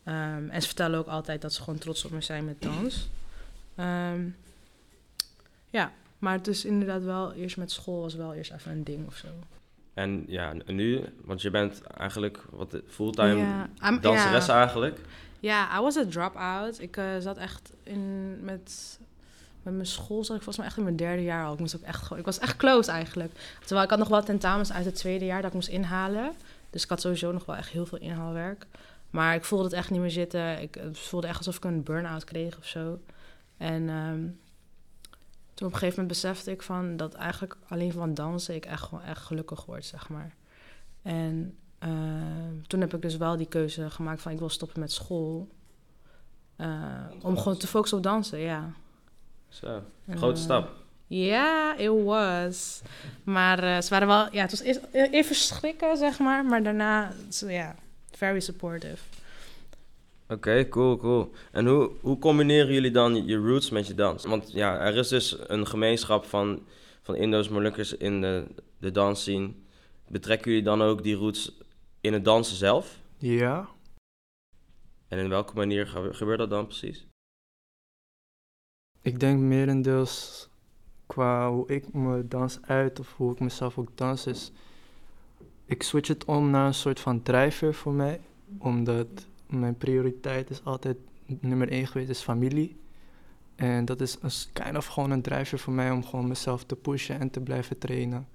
Ehm, 0.04 0.48
en 0.48 0.60
ze 0.60 0.66
vertellen 0.66 0.98
ook 0.98 1.06
altijd 1.06 1.42
dat 1.42 1.52
ze 1.52 1.62
gewoon 1.62 1.78
trots 1.78 2.04
op 2.04 2.10
me 2.10 2.20
zijn 2.20 2.44
met 2.44 2.62
dans. 2.62 3.08
Ehm, 3.74 4.20
ja, 5.70 5.92
maar 6.20 6.32
het 6.32 6.46
is 6.46 6.64
inderdaad 6.64 7.02
wel, 7.04 7.32
eerst 7.32 7.56
met 7.56 7.70
school 7.70 8.00
was 8.00 8.14
wel 8.14 8.34
eerst 8.34 8.52
even 8.52 8.72
een 8.72 8.84
ding 8.84 9.06
of 9.06 9.14
zo. 9.16 9.26
En 9.94 10.24
ja, 10.26 10.52
nu, 10.66 11.04
want 11.24 11.42
je 11.42 11.50
bent 11.50 11.82
eigenlijk 11.82 12.44
wat 12.50 12.76
fulltime 12.88 13.66
I'm- 13.84 14.00
danseres 14.00 14.46
ja. 14.46 14.56
eigenlijk. 14.58 15.00
Ja, 15.40 15.78
I 15.78 15.82
was 15.82 15.96
a 15.96 16.04
drop-out. 16.08 16.80
Ik 16.80 16.96
eh, 16.96 17.04
zat 17.18 17.36
echt 17.36 17.72
in 17.82 18.36
met, 18.44 18.98
met 19.62 19.74
mijn 19.74 19.86
school, 19.86 20.24
zat 20.24 20.36
ik 20.36 20.42
volgens 20.42 20.56
mij 20.56 20.66
echt 20.66 20.76
in 20.76 20.82
mijn 20.82 20.96
derde 20.96 21.22
jaar 21.22 21.44
al. 21.46 21.52
Ik, 21.52 21.58
moest 21.58 21.76
ook 21.76 21.82
echt, 21.82 22.02
gewoon- 22.02 22.18
ik 22.18 22.24
was 22.24 22.38
echt 22.38 22.56
close 22.56 22.90
eigenlijk. 22.90 23.32
Terwijl 23.60 23.82
ik 23.82 23.90
had 23.90 23.98
nog 23.98 24.08
wel 24.08 24.22
tentamens 24.22 24.72
uit 24.72 24.84
het 24.84 24.94
tweede 24.94 25.24
jaar 25.24 25.40
dat 25.40 25.48
ik 25.50 25.54
moest 25.56 25.68
inhalen. 25.68 26.32
Dus 26.70 26.82
ik 26.82 26.88
had 26.88 27.00
sowieso 27.00 27.32
nog 27.32 27.44
wel 27.44 27.56
echt 27.56 27.68
heel 27.68 27.86
veel 27.86 27.98
inhaalwerk. 27.98 28.66
Maar 29.10 29.34
ik 29.34 29.44
voelde 29.44 29.64
het 29.64 29.72
echt 29.72 29.90
niet 29.90 30.00
meer 30.00 30.10
zitten. 30.10 30.60
Ik 30.62 30.74
het 30.74 30.98
voelde 30.98 31.26
echt 31.26 31.36
alsof 31.38 31.56
ik 31.56 31.64
een 31.64 31.82
burn-out 31.82 32.24
kreeg 32.24 32.58
of 32.58 32.66
zo. 32.66 32.98
En 33.56 33.88
ehm, 33.88 34.20
toen 35.60 35.68
op 35.68 35.74
een 35.74 35.80
gegeven 35.80 36.02
moment 36.02 36.20
besefte 36.20 36.50
ik 36.50 36.62
van 36.62 36.96
dat 36.96 37.14
eigenlijk 37.14 37.56
alleen 37.68 37.92
van 37.92 38.14
dansen 38.14 38.54
ik 38.54 38.66
echt 38.66 38.82
gewoon 38.82 39.04
echt 39.04 39.22
gelukkig 39.22 39.64
word, 39.64 39.84
zeg 39.84 40.08
maar. 40.08 40.34
En 41.02 41.56
ehm, 41.78 42.60
toen 42.66 42.80
heb 42.80 42.94
ik 42.94 43.02
dus 43.02 43.16
wel 43.16 43.36
die 43.36 43.46
keuze 43.46 43.90
gemaakt 43.90 44.22
van 44.22 44.32
ik 44.32 44.38
wil 44.38 44.48
stoppen 44.48 44.80
met 44.80 44.92
school. 44.92 45.48
Eh, 46.56 47.04
om 47.22 47.38
gewoon 47.38 47.56
te 47.56 47.66
focussen 47.66 47.98
op 47.98 48.04
dansen, 48.04 48.38
ja. 48.38 48.72
Zo, 49.48 49.82
grote 50.08 50.38
eh, 50.38 50.44
stap. 50.44 50.70
Ja, 51.06 51.76
it 51.76 52.04
was. 52.04 52.80
Maar 53.24 53.62
eh, 53.62 53.80
ze 53.80 53.90
waren 53.90 54.08
wel, 54.08 54.32
ja, 54.32 54.42
het 54.42 54.50
was 54.50 54.60
eerst 54.60 54.80
even 54.92 55.34
schrikken, 55.34 55.96
zeg 55.96 56.18
maar. 56.18 56.44
Maar 56.44 56.62
daarna, 56.62 57.12
ja, 57.46 57.74
very 58.10 58.40
supportive. 58.40 59.02
Oké, 60.30 60.68
cool, 60.68 60.96
cool. 60.96 61.30
En 61.52 61.66
hoe, 61.66 61.90
hoe 62.00 62.18
combineren 62.18 62.72
jullie 62.72 62.90
dan 62.90 63.26
je 63.26 63.36
roots 63.36 63.70
met 63.70 63.86
je 63.86 63.94
dans? 63.94 64.24
Want 64.24 64.52
ja, 64.52 64.78
er 64.78 64.96
is 64.96 65.08
dus 65.08 65.36
een 65.48 65.66
gemeenschap 65.66 66.24
van, 66.24 66.66
van 67.02 67.16
Indo's, 67.16 67.48
Molukkers 67.48 67.96
in 67.96 68.20
de, 68.20 68.46
de 68.78 68.90
dansscene. 68.90 69.52
Betrekken 70.08 70.50
jullie 70.50 70.64
dan 70.66 70.82
ook 70.82 71.02
die 71.02 71.14
roots 71.14 71.58
in 72.00 72.12
het 72.12 72.24
dansen 72.24 72.56
zelf? 72.56 72.98
Ja, 73.18 73.68
En 75.08 75.18
in 75.18 75.28
welke 75.28 75.54
manier 75.54 75.86
gebe- 75.86 76.14
gebeurt 76.14 76.38
dat 76.38 76.50
dan 76.50 76.66
precies? 76.66 77.06
Ik 79.02 79.20
denk 79.20 79.38
merendeels 79.40 80.48
qua 81.06 81.50
hoe 81.50 81.68
ik 81.68 81.92
me 81.92 82.28
dans 82.28 82.58
uit 82.62 82.98
of 83.00 83.16
hoe 83.16 83.32
ik 83.32 83.40
mezelf 83.40 83.78
ook 83.78 83.96
dans 83.96 84.26
is. 84.26 84.52
Ik 85.64 85.82
switch 85.82 86.08
het 86.08 86.24
om 86.24 86.50
naar 86.50 86.66
een 86.66 86.74
soort 86.74 87.00
van 87.00 87.22
drijfveer 87.22 87.74
voor 87.74 87.92
mij. 87.92 88.20
Omdat 88.58 89.26
mijn 89.50 89.76
prioriteit 89.76 90.50
is 90.50 90.64
altijd 90.64 90.96
nummer 91.26 91.70
één 91.70 91.86
geweest, 91.86 92.10
is 92.10 92.20
familie. 92.20 92.76
En 93.54 93.84
dat 93.84 94.00
is 94.00 94.18
een 94.20 94.30
kind 94.52 94.76
of 94.76 94.86
gewoon 94.86 95.10
een 95.10 95.22
drijfveer 95.22 95.58
voor 95.58 95.72
mij 95.72 95.90
om 95.90 96.04
gewoon 96.04 96.28
mezelf 96.28 96.64
te 96.64 96.76
pushen 96.76 97.20
en 97.20 97.30
te 97.30 97.40
blijven 97.40 97.78
trainen. 97.78 98.28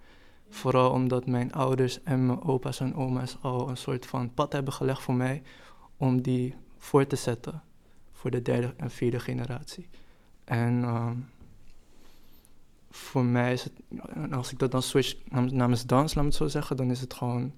Vooral 0.49 0.91
omdat 0.91 1.25
mijn 1.25 1.53
ouders 1.53 2.03
en 2.03 2.25
mijn 2.25 2.41
opa's 2.41 2.79
en 2.79 2.95
oma's 2.95 3.37
al 3.41 3.69
een 3.69 3.77
soort 3.77 4.05
van 4.05 4.33
pad 4.33 4.53
hebben 4.53 4.73
gelegd 4.73 5.01
voor 5.01 5.13
mij 5.13 5.41
om 5.97 6.21
die 6.21 6.55
voor 6.77 7.07
te 7.07 7.15
zetten 7.15 7.63
voor 8.11 8.31
de 8.31 8.41
derde 8.41 8.73
en 8.77 8.91
vierde 8.91 9.19
generatie. 9.19 9.87
En 10.43 10.83
ehm, 10.83 11.17
voor 12.89 13.25
mij 13.25 13.53
is 13.53 13.63
het, 13.63 13.73
als 14.31 14.51
ik 14.51 14.59
dat 14.59 14.71
dan 14.71 14.81
switch 14.81 15.15
nam- 15.29 15.55
namens 15.55 15.85
dans, 15.85 16.13
laat 16.13 16.23
me 16.23 16.29
het 16.29 16.39
zo 16.39 16.47
zeggen, 16.47 16.77
dan 16.77 16.91
is 16.91 17.01
het 17.01 17.13
gewoon, 17.13 17.53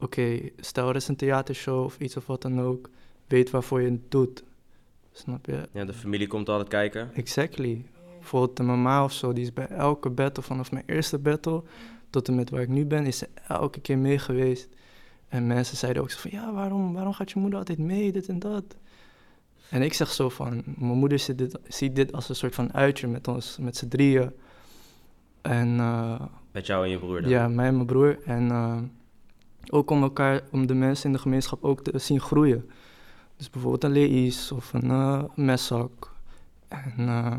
oké, 0.00 0.40
stel 0.56 0.88
er 0.88 0.96
is 0.96 1.08
een 1.08 1.16
theatershow 1.16 1.84
of 1.84 1.98
iets 1.98 2.16
of 2.16 2.26
wat 2.26 2.42
dan 2.42 2.60
ook, 2.60 2.90
weet 3.26 3.50
waarvoor 3.50 3.80
je 3.82 3.90
het 3.90 4.10
doet. 4.10 4.44
Snap 5.12 5.46
je? 5.46 5.68
Ja, 5.72 5.84
de 5.84 5.92
familie 5.92 6.26
komt 6.26 6.48
altijd 6.48 6.68
kijken. 6.68 7.14
Exactly. 7.14 7.84
Bijvoorbeeld 8.18 8.56
de 8.56 8.62
mama 8.62 9.04
of 9.04 9.12
zo, 9.12 9.32
die 9.32 9.44
is 9.44 9.52
bij 9.52 9.66
elke 9.68 10.10
battle, 10.10 10.42
vanaf 10.42 10.72
mijn 10.72 10.84
eerste 10.86 11.18
battle 11.18 11.62
tot 12.10 12.28
en 12.28 12.34
met 12.34 12.50
waar 12.50 12.60
ik 12.62 12.68
nu 12.68 12.84
ben, 12.84 13.06
is 13.06 13.18
ze 13.18 13.28
elke 13.48 13.80
keer 13.80 13.98
mee 13.98 14.18
geweest. 14.18 14.68
En 15.28 15.46
mensen 15.46 15.76
zeiden 15.76 16.02
ook 16.02 16.10
zo 16.10 16.18
van, 16.18 16.30
ja, 16.30 16.52
waarom, 16.52 16.92
waarom 16.92 17.12
gaat 17.12 17.30
je 17.30 17.38
moeder 17.38 17.58
altijd 17.58 17.78
mee, 17.78 18.12
dit 18.12 18.28
en 18.28 18.38
dat? 18.38 18.64
En 19.70 19.82
ik 19.82 19.92
zeg 19.92 20.10
zo 20.10 20.28
van, 20.28 20.62
mijn 20.64 20.98
moeder 20.98 21.18
ziet 21.18 21.38
dit, 21.38 21.58
ziet 21.68 21.96
dit 21.96 22.12
als 22.12 22.28
een 22.28 22.34
soort 22.34 22.54
van 22.54 22.72
uitje 22.74 23.06
met 23.06 23.28
ons, 23.28 23.58
met 23.60 23.76
z'n 23.76 23.88
drieën. 23.88 24.30
En 25.42 25.78
eh, 25.78 26.20
Met 26.52 26.66
jou 26.66 26.84
en 26.84 26.90
je 26.90 26.98
broer 26.98 27.20
dan? 27.20 27.30
ja, 27.30 27.48
mij 27.48 27.66
en 27.66 27.74
mijn 27.74 27.86
broer. 27.86 28.18
En 28.24 28.50
eh, 28.50 28.78
ook 29.72 29.90
om 29.90 30.02
elkaar, 30.02 30.42
om 30.50 30.66
de 30.66 30.74
mensen 30.74 31.06
in 31.06 31.12
de 31.12 31.18
gemeenschap 31.18 31.64
ook 31.64 31.82
te 31.82 31.98
zien 31.98 32.20
groeien. 32.20 32.70
Dus 33.36 33.50
bijvoorbeeld 33.50 33.84
een 33.84 33.92
lees 33.92 34.52
of 34.52 34.72
een 34.72 34.84
uh, 34.84 35.22
meszak. 35.34 36.12
En 36.68 36.94
uh, 36.98 37.36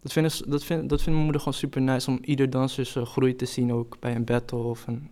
dat, 0.00 0.12
vindt, 0.12 0.50
dat, 0.50 0.64
vindt, 0.64 0.88
dat 0.88 0.98
vindt 0.98 1.12
mijn 1.12 1.22
moeder 1.22 1.40
gewoon 1.40 1.58
super 1.58 1.82
nice 1.82 2.10
om 2.10 2.18
ieder 2.22 2.50
dansers 2.50 2.96
uh, 2.96 3.06
groei 3.06 3.36
te 3.36 3.46
zien, 3.46 3.72
ook 3.72 3.96
bij 4.00 4.14
een 4.14 4.24
battle 4.24 4.58
of 4.58 4.86
een 4.86 5.10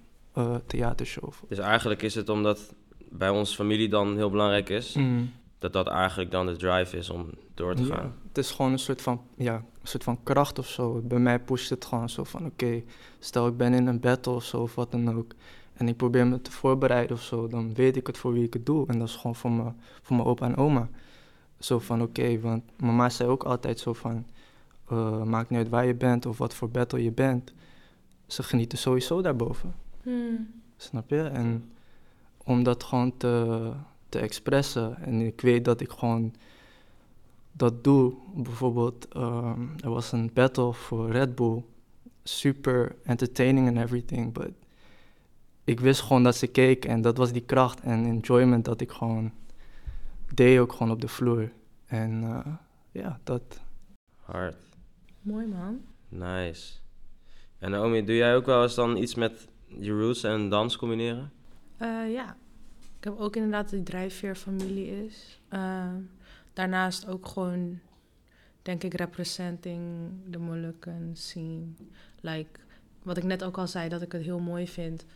theatershow. 0.67 1.33
Dus 1.49 1.59
eigenlijk 1.59 2.03
is 2.03 2.15
het 2.15 2.29
omdat 2.29 2.75
bij 3.11 3.29
onze 3.29 3.55
familie 3.55 3.89
dan 3.89 4.17
heel 4.17 4.31
belangrijk 4.31 4.69
is, 4.69 4.95
mm. 4.95 5.31
dat 5.59 5.73
dat 5.73 5.89
eigenlijk 5.89 6.31
dan 6.31 6.47
de 6.47 6.57
drive 6.57 6.97
is 6.97 7.11
om 7.11 7.31
door 7.55 7.75
te 7.75 7.85
gaan. 7.85 8.15
Het 8.29 8.39
is 8.39 8.51
gewoon 8.51 8.73
een 8.73 8.79
soort 8.79 9.03
van, 9.03 9.23
ja, 9.37 9.55
een 9.55 9.89
soort 9.89 10.05
van 10.05 10.23
kracht 10.23 10.59
of 10.59 10.67
zo. 10.69 11.01
Bij 11.05 11.19
mij 11.19 11.41
pusht 11.41 11.71
het 11.71 11.85
gewoon 11.85 12.09
zo 12.09 12.25
van, 12.25 12.45
oké, 12.47 12.65
okay, 12.65 12.85
stel 13.19 13.47
ik 13.47 13.57
ben 13.57 13.75
in 13.75 13.87
een 13.87 14.01
battle 14.01 14.33
of 14.33 14.45
zo 14.45 14.61
of 14.63 14.75
wat 14.75 14.91
dan 14.91 15.17
ook. 15.17 15.33
En 15.81 15.89
ik 15.89 15.97
probeer 15.97 16.27
me 16.27 16.43
te 16.43 16.51
voorbereiden 16.51 17.17
of 17.17 17.23
zo, 17.23 17.49
dan 17.49 17.75
weet 17.75 17.97
ik 17.97 18.07
het 18.07 18.19
voor 18.19 18.33
wie 18.33 18.45
ik 18.45 18.53
het 18.53 18.67
doe. 18.67 18.87
En 18.87 18.99
dat 18.99 19.09
is 19.09 19.17
gewoon 19.17 19.35
voor, 19.35 19.51
me, 19.51 19.73
voor 20.03 20.17
mijn 20.17 20.29
opa 20.29 20.47
en 20.47 20.57
oma. 20.57 20.89
Zo 21.59 21.79
van, 21.79 22.03
oké, 22.03 22.21
okay, 22.21 22.41
want 22.41 22.63
mama 22.77 23.09
zei 23.09 23.29
ook 23.29 23.43
altijd 23.43 23.79
zo 23.79 23.93
van... 23.93 24.27
Uh, 24.93 25.23
maakt 25.23 25.51
niet 25.51 25.59
uit 25.59 25.69
waar 25.69 25.87
je 25.87 25.95
bent 25.95 26.27
of 26.27 26.39
wat 26.39 26.55
voor 26.55 26.71
battle 26.71 27.03
je 27.03 27.13
bent. 27.13 27.53
Ze 28.27 28.43
genieten 28.43 28.79
sowieso 28.79 29.23
daarboven. 29.23 29.75
Hmm. 30.03 30.51
Snap 30.77 31.11
je? 31.11 31.23
En 31.23 31.65
om 32.45 32.63
dat 32.63 32.85
gewoon 32.85 33.17
te, 33.17 33.71
te 34.09 34.19
expressen. 34.19 35.03
En 35.03 35.21
ik 35.21 35.41
weet 35.41 35.65
dat 35.65 35.81
ik 35.81 35.91
gewoon 35.91 36.35
dat 37.53 37.85
doe. 37.85 38.13
Bijvoorbeeld, 38.35 39.17
um, 39.17 39.75
er 39.83 39.91
was 39.91 40.13
een 40.13 40.31
battle 40.35 40.73
voor 40.73 41.11
Red 41.11 41.35
Bull. 41.35 41.63
Super 42.23 42.97
entertaining 43.05 43.69
and 43.69 43.77
everything, 43.77 44.33
but 44.33 44.51
ik 45.71 45.81
wist 45.81 46.01
gewoon 46.01 46.23
dat 46.23 46.37
ze 46.37 46.47
keek 46.47 46.85
en 46.85 47.01
dat 47.01 47.17
was 47.17 47.33
die 47.33 47.45
kracht 47.45 47.81
en 47.81 48.05
enjoyment 48.05 48.65
dat 48.65 48.81
ik 48.81 48.91
gewoon 48.91 49.33
deed 50.35 50.59
ook 50.59 50.73
gewoon 50.73 50.93
op 50.93 51.01
de 51.01 51.09
vloer. 51.09 51.53
En 51.87 52.23
uh, 52.23 52.47
ja, 52.91 53.21
dat. 53.25 53.61
Hard. 54.17 54.57
Mooi 55.21 55.47
man. 55.47 55.81
Nice. 56.09 56.73
En 57.59 57.71
Naomi, 57.71 58.05
doe 58.05 58.17
jij 58.17 58.37
ook 58.37 58.47
wel 58.47 58.63
eens 58.63 58.75
dan 58.75 58.97
iets 58.97 59.15
met 59.15 59.49
je 59.67 59.91
roots 59.91 60.23
en 60.23 60.49
dans 60.49 60.77
combineren? 60.77 61.33
Uh, 61.83 62.13
ja. 62.13 62.37
Ik 62.99 63.05
heb 63.05 63.19
ook 63.19 63.37
inderdaad 63.37 63.71
die 63.71 63.83
drijfveer 63.83 64.35
familie 64.35 65.05
is. 65.07 65.41
Uh, 65.51 65.95
daarnaast 66.53 67.07
ook 67.07 67.27
gewoon, 67.27 67.79
denk 68.63 68.83
ik, 68.83 68.95
representing 68.95 69.83
de 70.27 70.39
Molukken 70.39 71.11
scene. 71.13 71.67
Like, 72.21 72.61
wat 73.03 73.17
ik 73.17 73.25
net 73.25 73.45
ook 73.45 73.59
al 73.59 73.67
zei, 73.67 73.89
dat 73.89 74.03
ik 74.03 74.13
het 74.13 74.23
heel 74.23 74.41
mooi 74.41 74.69
vind 74.69 75.07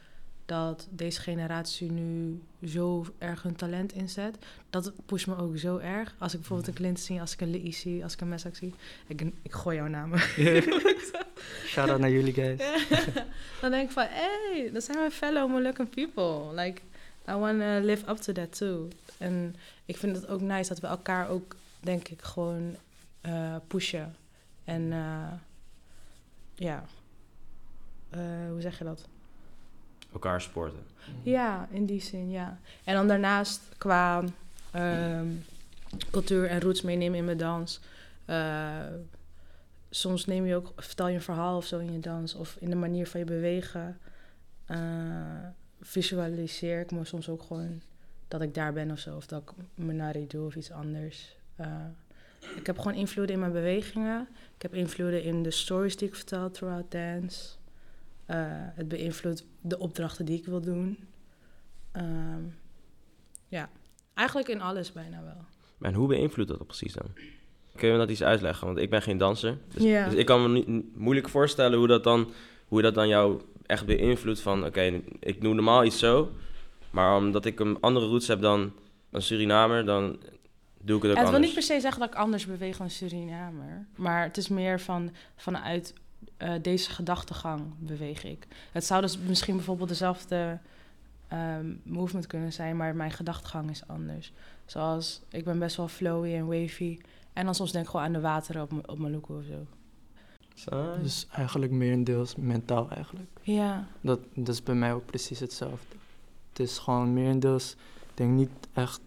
dat 0.47 0.89
deze 0.91 1.21
generatie 1.21 1.91
nu 1.91 2.43
zo 2.65 3.07
erg 3.19 3.43
hun 3.43 3.57
talent 3.57 3.93
inzet. 3.93 4.37
Dat 4.71 4.93
pusht 5.07 5.27
me 5.27 5.37
ook 5.37 5.59
zo 5.59 5.79
erg. 5.79 6.15
Als 6.19 6.33
ik 6.33 6.39
bijvoorbeeld 6.39 6.69
een 6.69 6.75
Clint 6.75 7.01
zie, 7.01 7.21
als 7.21 7.33
ik 7.33 7.41
een 7.41 7.51
Lee 7.51 7.73
zie, 7.73 8.03
als 8.03 8.13
ik 8.13 8.21
een 8.21 8.29
Messak 8.29 8.55
zie. 8.55 8.75
Ik, 9.07 9.21
ik 9.43 9.53
gooi 9.53 9.77
jouw 9.77 9.87
namen. 9.87 10.19
Shout 11.67 11.89
out 11.89 12.01
naar 12.01 12.11
jullie 12.11 12.33
guys. 12.33 12.61
Dan 13.61 13.71
denk 13.71 13.87
ik 13.89 13.91
van, 13.91 14.07
hey, 14.09 14.71
dat 14.73 14.85
zijn 14.85 14.99
mijn 14.99 15.11
fellow 15.11 15.51
Molukken 15.51 15.89
people. 15.89 16.63
Like, 16.63 16.81
I 17.29 17.33
want 17.33 17.61
to 17.61 17.81
live 17.81 18.11
up 18.11 18.17
to 18.17 18.33
that 18.33 18.57
too. 18.59 18.89
En 19.19 19.57
ik 19.85 19.97
vind 19.97 20.17
het 20.17 20.29
ook 20.29 20.41
nice 20.41 20.69
dat 20.69 20.81
we 20.81 20.87
elkaar 20.87 21.29
ook, 21.29 21.57
denk 21.81 22.09
ik, 22.09 22.23
gewoon 22.23 22.77
uh, 23.23 23.57
pushen. 23.67 24.17
En 24.65 24.83
uh, 24.83 25.33
ja, 26.55 26.85
uh, 28.15 28.21
hoe 28.51 28.61
zeg 28.61 28.79
je 28.79 28.85
dat? 28.85 29.09
Elkaar 30.15 30.41
sporten. 30.41 30.81
Ja, 31.23 31.69
in 31.71 31.87
die 31.87 32.01
zin, 32.01 32.31
ja. 32.31 32.59
En 32.85 32.95
dan 32.95 33.09
daarnaast 33.09 33.61
qua 33.79 34.25
um, 34.77 35.45
cultuur 36.11 36.47
en 36.47 36.61
roots 36.61 36.83
meenemen 36.83 37.19
in 37.19 37.25
mijn 37.25 37.37
dans. 37.37 37.81
Uh, 38.27 38.79
soms 39.91 40.27
neem 40.27 40.47
je 40.47 40.57
ook, 40.57 40.73
vertel 40.77 41.09
je 41.09 41.15
een 41.15 41.23
verhaal 41.23 41.57
of 41.57 41.67
zo 41.67 41.79
in 41.79 41.93
je 41.93 42.01
dans. 42.01 42.35
Of 42.35 42.57
in 42.61 42.71
de 42.71 42.77
manier 42.77 43.07
van 43.07 43.21
je 43.21 43.27
bewegen. 43.27 43.99
Uh, 44.69 44.79
visualiseer 45.81 46.81
ik 46.81 46.91
me 46.91 47.05
soms 47.05 47.29
ook 47.29 47.43
gewoon 47.43 47.81
dat 48.29 48.41
ik 48.41 48.55
daar 48.55 48.73
ben 48.73 48.91
of 48.91 48.99
zo. 48.99 49.17
Of 49.17 49.27
dat 49.27 49.43
ik 49.43 49.51
menari 49.75 50.27
doe 50.27 50.47
of 50.47 50.57
iets 50.57 50.71
anders. 50.71 51.37
Uh, 51.61 51.67
ik 52.57 52.67
heb 52.67 52.79
gewoon 52.79 52.97
invloeden 52.97 53.35
in 53.35 53.41
mijn 53.41 53.53
bewegingen. 53.53 54.29
Ik 54.57 54.63
heb 54.63 54.75
invloeden 54.75 55.23
in 55.23 55.43
de 55.43 55.51
stories 55.51 55.97
die 55.97 56.09
ik 56.09 56.15
vertel 56.15 56.51
throughout 56.51 56.91
dance. 56.91 57.49
Uh, 58.31 58.37
het 58.51 58.89
beïnvloedt 58.89 59.47
de 59.61 59.79
opdrachten 59.79 60.25
die 60.25 60.39
ik 60.39 60.47
wil 60.47 60.61
doen. 60.61 60.99
Um, 61.97 62.55
ja, 63.49 63.69
eigenlijk 64.15 64.49
in 64.49 64.61
alles 64.61 64.93
bijna 64.93 65.23
wel. 65.23 65.45
En 65.81 65.95
hoe 65.95 66.09
beïnvloedt 66.09 66.49
dat 66.49 66.67
precies 66.67 66.93
dan? 66.93 67.07
Kun 67.75 67.87
je 67.87 67.93
me 67.93 67.99
dat 67.99 68.11
iets 68.11 68.23
uitleggen? 68.23 68.67
Want 68.67 68.79
ik 68.79 68.91
ben 68.91 69.03
geen 69.03 69.19
danser. 69.19 69.59
Dus, 69.75 69.83
dus 69.83 70.15
ik 70.15 70.27
kan 70.27 70.43
me 70.43 70.49
niet, 70.49 70.97
moeilijk 70.97 71.29
voorstellen 71.29 71.79
hoe 71.79 71.87
dat 71.87 72.05
dan, 72.05 72.33
hoe 72.69 72.83
dat 72.83 72.95
dan 72.95 73.09
jou 73.09 73.43
echt 73.67 73.87
beïnvloedt 73.87 74.41
van... 74.41 74.65
Oké, 74.65 75.03
ik 75.21 75.41
doe 75.41 75.55
normaal 75.55 75.85
iets 75.85 75.99
zo, 75.99 76.31
maar 76.91 77.17
omdat 77.17 77.45
ik 77.45 77.61
een 77.61 77.81
andere 77.81 78.07
roots 78.07 78.29
heb 78.29 78.41
dan 78.41 78.73
een 79.11 79.23
Surinamer, 79.23 79.85
dan 79.85 80.19
doe 80.81 80.97
ik 80.97 81.03
het 81.03 81.11
ook 81.11 81.17
het 81.17 81.27
wil 81.27 81.35
anders. 81.35 81.41
niet 81.41 81.55
per 81.55 81.63
se 81.63 81.81
zeggen 81.81 82.01
dat 82.01 82.09
ik 82.09 82.15
anders 82.15 82.47
beweeg 82.47 82.77
dan 82.77 82.91
Surinamer. 82.91 83.87
Maar 83.97 84.23
het 84.23 84.37
is 84.37 84.49
meer 84.49 84.81
van, 84.81 85.11
vanuit 85.37 85.95
uh, 86.39 86.53
deze 86.63 86.91
gedachtegang 86.91 87.63
beweeg 87.79 88.25
ik. 88.25 88.47
Het 88.73 88.85
zou 88.85 89.01
dus 89.01 89.19
misschien 89.19 89.57
bijvoorbeeld 89.57 89.89
dezelfde 89.89 90.59
um, 91.33 91.81
movement 91.83 92.27
kunnen 92.27 92.53
zijn, 92.53 92.77
maar 92.77 92.97
mijn 92.97 93.11
gedachtegang 93.11 93.71
is 93.71 93.87
anders. 93.87 94.33
Zoals, 94.65 95.21
ik 95.29 95.45
ben 95.45 95.59
best 95.59 95.77
wel 95.77 95.89
flowy 95.89 96.35
en 96.35 96.47
wavy. 96.47 96.99
En 97.33 97.45
dan 97.45 97.55
soms 97.55 97.73
denk 97.73 97.85
ik 97.85 97.91
gewoon 97.91 98.07
aan 98.07 98.13
de 98.13 98.21
wateren 98.21 98.63
op, 98.63 98.89
op 98.89 98.99
mijn 98.99 99.13
look 99.13 99.29
of 99.29 99.45
zo. 99.45 99.67
Dus 101.03 101.27
eigenlijk 101.31 101.73
merendeels 101.73 102.37
mentaal 102.37 102.91
eigenlijk. 102.91 103.31
Ja. 103.43 103.87
Dat, 104.01 104.21
dat 104.35 104.49
is 104.55 104.63
bij 104.63 104.75
mij 104.75 104.93
ook 104.93 105.07
precies 105.07 105.41
hetzelfde. 105.41 105.97
Het 106.49 106.59
is 106.59 106.79
gewoon 106.79 107.13
merendeels, 107.13 107.73
ik 108.03 108.17
denk 108.17 108.31
niet 108.31 108.51
echt... 108.73 109.01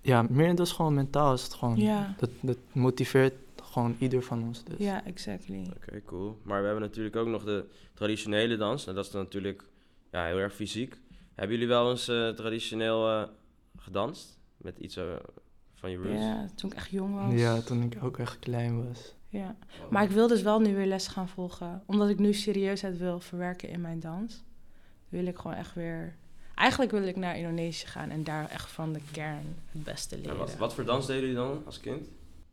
Ja, 0.00 0.26
merendeels 0.28 0.72
gewoon 0.72 0.94
mentaal 0.94 1.32
is 1.32 1.42
het 1.42 1.54
gewoon. 1.54 1.76
Ja. 1.76 2.14
Dat, 2.18 2.30
dat 2.40 2.56
motiveert 2.72 3.34
gewoon 3.72 3.96
ieder 3.98 4.22
van 4.22 4.42
ons 4.42 4.64
dus. 4.64 4.78
Ja, 4.78 5.04
exactly. 5.04 5.66
Oké, 5.76 6.02
cool. 6.02 6.40
Maar 6.42 6.60
we 6.60 6.66
hebben 6.66 6.84
natuurlijk 6.84 7.16
ook 7.16 7.26
nog 7.26 7.44
de 7.44 7.64
traditionele 7.94 8.56
dans. 8.56 8.86
En 8.86 8.94
dat 8.94 9.04
is 9.04 9.10
dan 9.10 9.22
natuurlijk 9.22 9.64
ja, 10.10 10.26
heel 10.26 10.38
erg 10.38 10.54
fysiek. 10.54 11.00
Hebben 11.34 11.56
jullie 11.56 11.72
wel 11.72 11.90
eens 11.90 12.08
uh, 12.08 12.28
traditioneel 12.28 13.08
uh, 13.08 13.22
gedanst? 13.76 14.38
Met 14.56 14.78
iets 14.78 14.96
uh, 14.96 15.04
van 15.74 15.90
je 15.90 15.96
roots? 15.96 16.22
Ja, 16.22 16.48
toen 16.54 16.70
ik 16.70 16.76
echt 16.76 16.90
jong 16.90 17.14
was. 17.14 17.40
Ja, 17.40 17.60
toen 17.60 17.82
ik 17.82 17.98
ook 18.02 18.18
echt 18.18 18.38
klein 18.38 18.86
was. 18.86 19.14
Ja, 19.28 19.56
maar 19.90 20.02
ik 20.02 20.10
wil 20.10 20.28
dus 20.28 20.42
wel 20.42 20.60
nu 20.60 20.74
weer 20.76 20.86
les 20.86 21.06
gaan 21.06 21.28
volgen. 21.28 21.82
Omdat 21.86 22.08
ik 22.08 22.18
nu 22.18 22.32
serieusheid 22.34 22.98
wil 22.98 23.20
verwerken 23.20 23.68
in 23.68 23.80
mijn 23.80 24.00
dans. 24.00 24.42
Wil 25.08 25.26
ik 25.26 25.36
gewoon 25.36 25.56
echt 25.56 25.74
weer... 25.74 26.16
Eigenlijk 26.54 26.90
wil 26.90 27.02
ik 27.02 27.16
naar 27.16 27.36
Indonesië 27.36 27.86
gaan 27.86 28.10
en 28.10 28.24
daar 28.24 28.50
echt 28.50 28.70
van 28.70 28.92
de 28.92 29.00
kern 29.12 29.56
het 29.70 29.84
beste 29.84 30.16
leren. 30.16 30.30
En 30.30 30.36
wat, 30.36 30.56
wat 30.56 30.74
voor 30.74 30.84
dans 30.84 31.06
deden 31.06 31.20
jullie 31.20 31.36
dan 31.36 31.62
als 31.64 31.80
kind? 31.80 32.08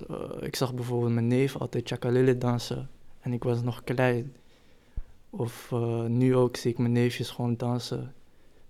Uh, 0.10 0.18
ik 0.40 0.56
zag 0.56 0.74
bijvoorbeeld 0.74 1.14
mijn 1.14 1.28
neef 1.28 1.58
altijd 1.58 1.88
chakalele 1.88 2.38
dansen. 2.38 2.90
En 3.20 3.34
ik 3.34 3.44
was 3.44 3.62
nog 3.62 3.84
klein. 3.84 4.36
Of 5.30 5.70
uh, 5.74 6.04
nu 6.06 6.36
ook 6.36 6.58
zie 6.58 6.72
ik 6.72 6.78
mijn 6.78 6.92
neefjes 6.92 7.30
gewoon 7.30 7.58
dansen. 7.58 8.14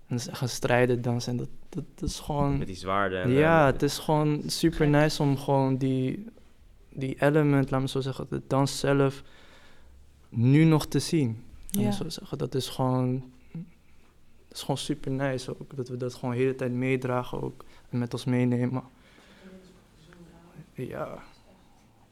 En 0.06 0.20
ze 0.20 0.34
gaan 0.34 0.48
strijden 0.48 1.02
dansen. 1.02 1.32
En 1.32 1.38
dat, 1.38 1.48
dat, 1.68 1.84
dat 1.94 2.08
is 2.08 2.18
gewoon... 2.20 2.58
Met 2.58 2.66
die 2.66 2.76
zwaarden. 2.76 3.22
En, 3.22 3.30
ja, 3.30 3.66
uh, 3.66 3.72
het 3.72 3.82
is 3.82 3.98
gewoon 3.98 4.42
super 4.46 4.88
nice 4.88 5.22
om 5.22 5.36
gewoon 5.36 5.76
die, 5.76 6.24
die 6.88 7.22
element, 7.22 7.70
laat 7.70 7.80
me 7.80 7.88
zo 7.88 8.00
zeggen, 8.00 8.26
de 8.30 8.42
dans 8.46 8.78
zelf 8.78 9.22
nu 10.28 10.64
nog 10.64 10.86
te 10.86 10.98
zien. 10.98 11.42
Laat 11.70 11.84
Ja. 11.84 11.90
zo 11.90 12.08
zeggen. 12.08 12.38
Dat 12.38 12.54
is 12.54 12.68
gewoon... 12.68 13.24
Dat 14.48 14.58
is 14.58 14.60
gewoon 14.60 14.78
super 14.78 15.10
nice 15.10 15.50
ook. 15.60 15.76
Dat 15.76 15.88
we 15.88 15.96
dat 15.96 16.14
gewoon 16.14 16.34
de 16.34 16.40
hele 16.40 16.54
tijd 16.54 16.72
meedragen 16.72 17.42
ook. 17.42 17.64
En 17.88 17.98
met 17.98 18.12
ons 18.12 18.24
meenemen. 18.24 18.82
Ja. 20.88 21.22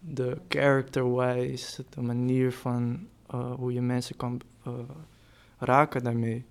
De 0.00 0.38
character-wise, 0.48 1.84
de 1.90 2.00
manier 2.00 2.52
van 2.52 3.06
uh, 3.34 3.52
hoe 3.54 3.72
je 3.72 3.80
mensen 3.80 4.16
kan 4.16 4.40
uh, 4.66 4.72
raken 5.58 6.04
daarmee. 6.04 6.44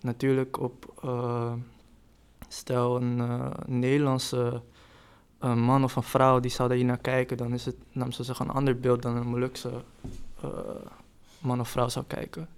Natuurlijk 0.00 0.60
op, 0.60 1.02
uh, 1.04 1.52
stel 2.48 2.96
een 2.96 3.52
Nederlandse 3.66 4.62
man 5.40 5.84
of 5.84 5.96
een 5.96 6.02
vrouw 6.02 6.40
die 6.40 6.50
zou 6.50 6.68
daar 6.68 6.76
hier 6.76 6.86
naar 6.86 6.98
kijken, 6.98 7.36
dan 7.36 7.52
is 7.52 7.64
het, 7.64 7.76
nam 7.92 8.12
ze 8.12 8.24
zich 8.24 8.38
een 8.38 8.50
ander 8.50 8.80
beeld 8.80 9.02
dan 9.02 9.16
een 9.16 9.26
Molukse 9.26 9.82
eh, 10.44 10.90
man 11.38 11.60
of 11.60 11.68
vrouw 11.68 11.88
zou 11.88 12.04
kijken. 12.04 12.48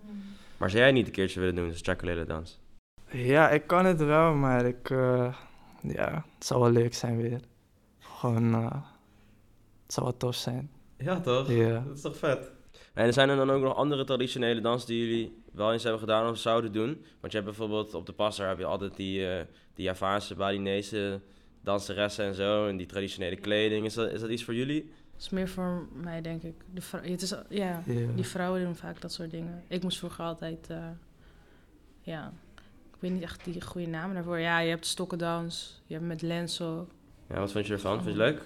Maar 0.57 0.71
zou 0.71 0.83
jij 0.83 0.93
niet 0.93 1.07
een 1.07 1.13
keertje 1.13 1.41
willen 1.41 1.55
doen, 1.55 1.69
dus 1.69 1.81
chocolate 1.83 2.25
dans? 2.25 2.61
Ja, 3.11 3.51
ik 3.51 3.67
kan 3.67 3.85
het 3.85 4.05
wel, 4.05 4.35
maar 4.35 4.65
ik, 4.65 4.91
eh, 4.91 5.35
ja, 5.81 6.25
het 6.35 6.47
zou 6.47 6.61
wel 6.61 6.71
leuk 6.71 6.95
zijn 6.95 7.17
weer. 7.17 7.41
Gewoon, 7.99 8.55
eh, 8.55 8.77
het 9.87 9.93
zou 9.95 10.07
wel 10.07 10.17
tof 10.17 10.35
zijn. 10.35 10.71
Ja, 10.99 11.21
toch? 11.21 11.51
Ja. 11.51 11.81
Dat 11.87 11.97
is 11.97 12.01
toch 12.03 12.17
vet? 12.17 12.51
En 12.95 13.13
zijn 13.13 13.29
er 13.29 13.37
dan 13.37 13.51
ook 13.51 13.63
nog 13.63 13.75
andere 13.77 14.05
traditionele 14.05 14.61
dansen 14.61 14.89
die 14.89 15.07
jullie 15.09 15.43
wel 15.53 15.73
eens 15.73 15.83
hebben 15.83 16.01
gedaan 16.01 16.31
of 16.31 16.39
zouden 16.39 16.73
doen? 16.73 17.05
Want 17.21 17.33
je 17.33 17.39
hebt 17.39 17.45
bijvoorbeeld 17.45 17.95
op 17.95 18.07
de 18.07 18.13
passer 18.13 18.49
heb 18.49 18.59
je 18.59 18.65
altijd 18.65 18.97
die, 18.97 19.29
eh 19.29 19.45
die 19.75 19.85
Javaanse, 19.85 20.35
Balinese 20.35 21.21
danseressen 21.61 22.25
en 22.25 22.35
zo. 22.35 22.67
En 22.69 22.77
die 22.77 22.87
traditionele 22.87 23.37
kleding. 23.37 23.85
Is 23.85 23.95
dat, 23.95 24.13
is 24.13 24.21
dat 24.21 24.31
iets 24.31 24.45
voor 24.45 24.55
jullie? 24.55 24.83
Dat 25.13 25.21
is 25.25 25.31
meer 25.31 25.49
voor 25.49 25.89
mij, 25.93 26.21
denk 26.21 26.43
ik. 26.43 26.55
De 26.75 26.81
vrou- 26.81 27.09
het 27.11 27.23
is, 27.23 27.31
ja, 27.49 27.83
Ja. 27.87 28.07
die 28.15 28.27
vrouwen 28.27 28.65
doen 28.65 28.75
vaak 28.77 29.01
dat 29.01 29.13
soort 29.13 29.31
dingen. 29.31 29.65
Ik 29.69 29.83
moest 29.83 29.99
vroeger 29.99 30.25
altijd, 30.25 30.67
eh, 30.71 30.89
ja, 32.01 32.33
ik 32.91 32.97
weet 32.99 33.11
niet 33.13 33.23
echt 33.23 33.45
die 33.45 33.61
goede 33.63 33.87
namen 33.87 34.15
daarvoor. 34.15 34.39
Ja, 34.39 34.59
je 34.59 34.69
hebt 34.69 34.87
stokkendans, 34.87 35.83
je 35.87 35.95
hebt 35.95 36.07
met 36.07 36.23
lenso. 36.23 36.89
Ja, 37.29 37.39
wat 37.39 37.53
vond 37.53 37.67
je 37.67 37.73
ervan? 37.73 37.93
Vond 38.03 38.05
je 38.05 38.23
het 38.23 38.31
leuk? 38.33 38.43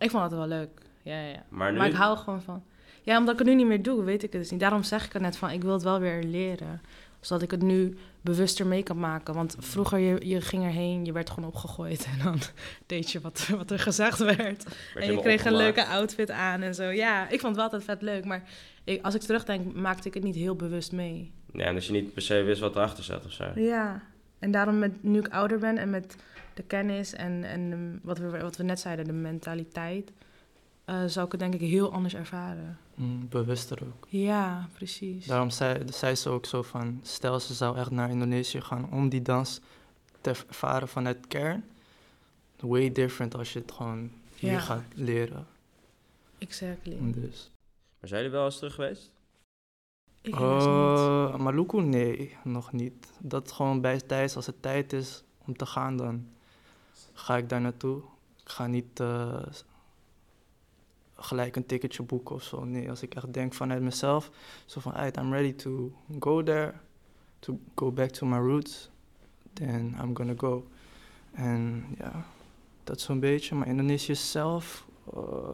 Ik 0.00 0.10
vond 0.10 0.22
het 0.22 0.32
wel 0.32 0.46
leuk. 0.46 0.70
Ja, 1.02 1.20
ja, 1.20 1.28
ja. 1.28 1.44
Maar 1.48 1.72
nu? 1.72 1.78
Maar 1.78 1.86
ik 1.86 1.94
hou 1.94 2.16
gewoon 2.16 2.42
van. 2.42 2.62
Ja, 3.02 3.18
omdat 3.18 3.32
ik 3.32 3.38
het 3.38 3.48
nu 3.48 3.54
niet 3.54 3.66
meer 3.66 3.82
doe, 3.82 4.04
weet 4.04 4.22
ik 4.22 4.32
het 4.32 4.40
dus 4.40 4.50
niet. 4.50 4.60
Daarom 4.60 4.82
zeg 4.82 5.04
ik 5.04 5.12
het 5.12 5.22
net 5.22 5.36
van, 5.36 5.50
ik 5.50 5.62
wil 5.62 5.72
het 5.72 5.82
wel 5.82 6.00
weer 6.00 6.22
leren. 6.22 6.80
Zodat 7.20 7.42
ik 7.42 7.50
het 7.50 7.62
nu 7.62 7.96
bewuster 8.20 8.66
mee 8.66 8.82
kan 8.82 8.98
maken. 8.98 9.34
Want 9.34 9.56
vroeger, 9.58 9.98
je, 9.98 10.28
je 10.28 10.40
ging 10.40 10.64
erheen, 10.64 11.04
je 11.04 11.12
werd 11.12 11.30
gewoon 11.30 11.48
opgegooid. 11.48 12.06
En 12.12 12.24
dan 12.24 12.38
deed 12.86 13.10
je 13.10 13.20
wat, 13.20 13.48
wat 13.48 13.70
er 13.70 13.78
gezegd 13.78 14.18
werd. 14.18 14.36
Werd 14.36 15.06
en 15.06 15.12
je 15.12 15.20
kreeg 15.20 15.44
een 15.44 15.56
leuke 15.56 15.86
outfit 15.86 16.30
aan 16.30 16.62
en 16.62 16.74
zo. 16.74 16.84
Ja, 16.84 17.22
ik 17.22 17.40
vond 17.40 17.42
het 17.42 17.54
wel 17.54 17.64
altijd 17.64 17.84
vet 17.84 18.02
leuk. 18.02 18.24
Maar 18.24 18.42
ik, 18.84 19.04
als 19.04 19.14
ik 19.14 19.20
terugdenk, 19.20 19.74
maakte 19.74 20.08
ik 20.08 20.14
het 20.14 20.22
niet 20.22 20.34
heel 20.34 20.56
bewust 20.56 20.92
mee. 20.92 21.32
Ja, 21.52 21.64
en 21.64 21.74
dus 21.74 21.86
je 21.86 21.92
niet 21.92 22.12
per 22.12 22.22
se 22.22 22.42
wist 22.42 22.60
wat 22.60 22.74
erachter 22.74 23.04
zat 23.04 23.24
of 23.24 23.32
zo. 23.32 23.44
Ja. 23.54 24.02
En 24.38 24.50
daarom, 24.50 24.78
met, 24.78 25.02
nu 25.02 25.18
ik 25.18 25.28
ouder 25.28 25.58
ben 25.58 25.78
en 25.78 25.90
met 25.90 26.16
de 26.54 26.62
kennis 26.62 27.12
en, 27.12 27.44
en 27.44 27.70
de- 27.70 27.98
wat, 28.02 28.18
we, 28.18 28.40
wat 28.40 28.56
we 28.56 28.62
net 28.62 28.80
zeiden, 28.80 29.04
de 29.04 29.12
mentaliteit... 29.12 30.12
eh, 30.84 31.04
zou 31.06 31.26
ik 31.26 31.32
het 31.32 31.40
denk 31.40 31.54
ik 31.54 31.60
heel 31.60 31.92
anders 31.92 32.14
ervaren. 32.14 32.78
Mm, 32.94 33.28
bewuster 33.28 33.78
ook. 33.82 34.06
Ja, 34.08 34.68
precies. 34.74 35.26
Daarom 35.26 35.50
zei, 35.50 35.82
zei 35.92 36.14
ze 36.14 36.28
ook 36.28 36.46
zo 36.46 36.62
van, 36.62 37.00
stel 37.02 37.40
ze 37.40 37.54
zou 37.54 37.76
echt 37.78 37.90
naar 37.90 38.10
Indonesië 38.10 38.60
gaan 38.60 38.90
om 38.92 39.08
die 39.08 39.22
dans 39.22 39.60
te 40.20 40.30
ervaren 40.30 40.88
vanuit 40.88 41.26
kern. 41.26 41.64
Way 42.60 42.92
different 42.92 43.34
als 43.34 43.52
je 43.52 43.58
het 43.58 43.72
gewoon 43.72 44.10
hier 44.36 44.50
Ja. 44.50 44.58
gaat 44.58 44.82
leren. 44.94 45.46
Exactly. 46.38 46.96
Dus. 47.00 47.50
Maar 48.00 48.08
zijn 48.08 48.22
jullie 48.22 48.36
wel 48.36 48.44
eens 48.44 48.56
terug 48.58 48.74
geweest? 48.74 49.10
Ik. 50.22 50.34
Uh, 50.34 51.36
Maluku, 51.36 51.80
nee, 51.82 52.36
nog 52.44 52.72
niet. 52.72 53.06
Dat 53.18 53.52
gewoon 53.52 53.80
bij 53.80 54.00
tijd, 54.00 54.36
als 54.36 54.46
het 54.46 54.62
tijd 54.62 54.92
is 54.92 55.22
om 55.46 55.56
te 55.56 55.66
gaan, 55.66 55.96
dan 55.96 56.26
ga 57.20 57.36
ik 57.36 57.48
daar 57.48 57.60
naartoe. 57.60 58.02
Ik 58.42 58.48
ga 58.48 58.66
niet 58.66 59.00
eh, 59.00 59.42
gelijk 61.16 61.56
een 61.56 61.66
ticketje 61.66 62.02
boeken 62.02 62.34
of 62.34 62.42
zo. 62.42 62.64
Nee, 62.64 62.90
als 62.90 63.02
ik 63.02 63.14
echt 63.14 63.32
denk 63.32 63.54
vanuit 63.54 63.82
mezelf, 63.82 64.30
zo 64.66 64.80
van, 64.80 64.92
"Aight, 64.92 65.16
I'm 65.16 65.32
ready 65.32 65.54
to 65.54 65.92
go 66.20 66.42
there, 66.42 66.74
to 67.38 67.58
go 67.74 67.92
back 67.92 68.10
to 68.10 68.26
my 68.26 68.38
roots, 68.38 68.90
then 69.52 69.96
I'm 70.02 70.16
gonna 70.16 70.34
go. 70.36 70.66
En 71.32 71.84
ja, 71.98 72.24
dat 72.84 73.00
zo'n 73.00 73.20
beetje. 73.20 73.54
Maar 73.54 73.66
Indonesië 73.66 74.14
zelf, 74.14 74.86
uh, 75.14 75.48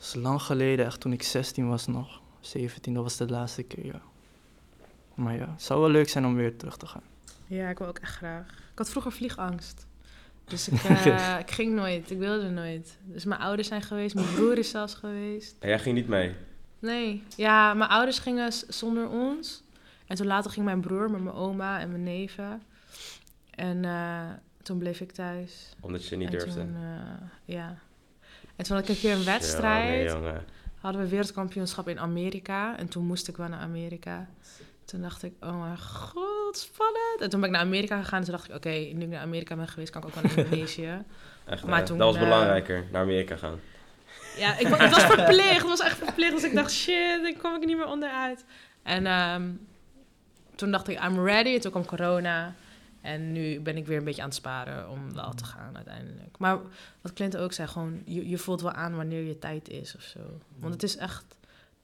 is 0.00 0.14
lang 0.14 0.42
geleden, 0.42 0.86
echt 0.86 1.00
toen 1.00 1.12
ik 1.12 1.22
16 1.22 1.68
was 1.68 1.86
nog. 1.86 2.20
17, 2.40 2.94
dat 2.94 3.02
was 3.02 3.16
de 3.16 3.28
laatste 3.28 3.62
keer, 3.62 3.86
ja. 3.86 4.02
Maar 5.14 5.34
ja, 5.34 5.50
het 5.50 5.62
zou 5.62 5.80
wel 5.80 5.88
leuk 5.90 6.08
zijn 6.08 6.26
om 6.26 6.34
weer 6.34 6.56
terug 6.56 6.76
te 6.76 6.86
gaan. 6.86 7.13
Ja, 7.46 7.68
ik 7.68 7.78
wil 7.78 7.86
ook 7.86 7.98
echt 7.98 8.16
graag. 8.16 8.46
Ik 8.48 8.78
had 8.78 8.90
vroeger 8.90 9.12
vliegangst. 9.12 9.86
Dus 10.44 10.68
ik, 10.68 10.84
eh, 10.84 11.38
ik 11.38 11.50
ging 11.50 11.74
nooit. 11.74 12.10
Ik 12.10 12.18
wilde 12.18 12.50
nooit. 12.50 12.98
Dus 13.02 13.24
mijn 13.24 13.40
ouders 13.40 13.68
zijn 13.68 13.82
geweest. 13.82 14.14
Mijn 14.14 14.34
broer 14.34 14.58
is 14.58 14.70
zelfs 14.70 14.94
geweest. 14.94 15.56
En 15.58 15.68
jij 15.68 15.78
ging 15.78 15.94
niet 15.94 16.08
mee? 16.08 16.34
Nee. 16.78 17.22
Ja, 17.36 17.74
mijn 17.74 17.90
ouders 17.90 18.18
gingen 18.18 18.52
zonder 18.68 19.08
ons. 19.08 19.62
En 20.06 20.16
toen 20.16 20.26
later 20.26 20.50
ging 20.50 20.64
mijn 20.64 20.80
broer 20.80 21.10
met 21.10 21.22
mijn 21.22 21.36
oma 21.36 21.80
en 21.80 21.90
mijn 21.90 22.02
neven. 22.02 22.62
En 23.50 23.84
eh, 23.84 24.30
toen 24.62 24.78
bleef 24.78 25.00
ik 25.00 25.12
thuis. 25.12 25.74
Omdat 25.80 26.06
je 26.06 26.16
niet 26.16 26.26
en 26.26 26.38
durfde? 26.38 26.60
Toen, 26.60 26.74
eh, 26.74 27.28
ja. 27.44 27.78
En 28.56 28.64
toen 28.64 28.76
had 28.76 28.88
ik 28.88 28.94
een 28.94 29.00
keer 29.00 29.12
een 29.12 29.24
wedstrijd. 29.24 30.10
jongen. 30.10 30.44
hadden 30.80 31.02
we 31.02 31.08
wereldkampioenschap 31.08 31.88
in 31.88 31.98
Amerika. 31.98 32.78
En 32.78 32.88
toen 32.88 33.06
moest 33.06 33.28
ik 33.28 33.36
wel 33.36 33.48
naar 33.48 33.60
Amerika. 33.60 34.28
Toen 34.84 35.00
dacht 35.00 35.22
ik, 35.22 35.32
oh 35.40 35.60
mijn 35.60 35.78
god, 35.78 36.56
spannend. 36.58 37.20
En 37.20 37.30
toen 37.30 37.40
ben 37.40 37.48
ik 37.48 37.54
naar 37.54 37.64
Amerika 37.64 38.02
gegaan. 38.02 38.18
En 38.18 38.24
toen 38.24 38.34
dacht 38.34 38.48
ik, 38.48 38.54
oké, 38.54 38.68
nu 38.68 39.02
ik 39.02 39.08
naar 39.08 39.20
Amerika 39.20 39.56
ben 39.56 39.68
geweest, 39.68 39.90
kan 39.90 40.02
ik 40.02 40.08
ook 40.08 40.14
wel 40.14 40.22
naar 40.22 40.38
Indonesië. 40.44 41.04
Echt, 41.44 41.64
Maar 41.64 41.84
toen, 41.84 41.98
dat 41.98 42.06
was 42.06 42.16
eh, 42.16 42.22
belangrijker, 42.22 42.84
naar 42.92 43.02
Amerika 43.02 43.36
gaan. 43.36 43.60
Ja, 44.36 44.58
ik, 44.58 44.66
het 44.66 44.90
was 44.90 45.04
verplicht. 45.14 45.56
Het 45.56 45.62
was 45.62 45.80
echt 45.80 45.96
verplicht. 45.96 46.32
Dus 46.32 46.44
ik 46.44 46.54
dacht, 46.54 46.72
shit, 46.72 47.24
ik 47.24 47.38
kom 47.38 47.54
ik 47.54 47.66
niet 47.66 47.76
meer 47.76 47.86
onderuit. 47.86 48.44
En 48.82 49.06
ehm, 49.06 49.50
toen 50.54 50.70
dacht 50.70 50.88
ik, 50.88 51.04
I'm 51.04 51.24
ready. 51.24 51.54
En 51.54 51.60
toen 51.60 51.70
kwam 51.70 51.84
corona. 51.84 52.54
En 53.04 53.32
nu 53.32 53.60
ben 53.60 53.76
ik 53.76 53.86
weer 53.86 53.98
een 53.98 54.04
beetje 54.04 54.22
aan 54.22 54.28
het 54.28 54.36
sparen 54.36 54.90
om 54.90 55.14
wel 55.14 55.34
te 55.34 55.44
gaan 55.44 55.76
uiteindelijk. 55.76 56.38
Maar 56.38 56.58
wat 57.00 57.12
Clint 57.12 57.36
ook 57.36 57.52
zei, 57.52 57.68
gewoon, 57.68 58.02
je, 58.04 58.28
je 58.28 58.38
voelt 58.38 58.60
wel 58.60 58.72
aan 58.72 58.96
wanneer 58.96 59.22
je 59.22 59.38
tijd 59.38 59.68
is 59.68 59.96
of 59.96 60.02
zo. 60.02 60.18
Want 60.58 60.72
het 60.72 60.82
is 60.82 60.96
echt, 60.96 61.24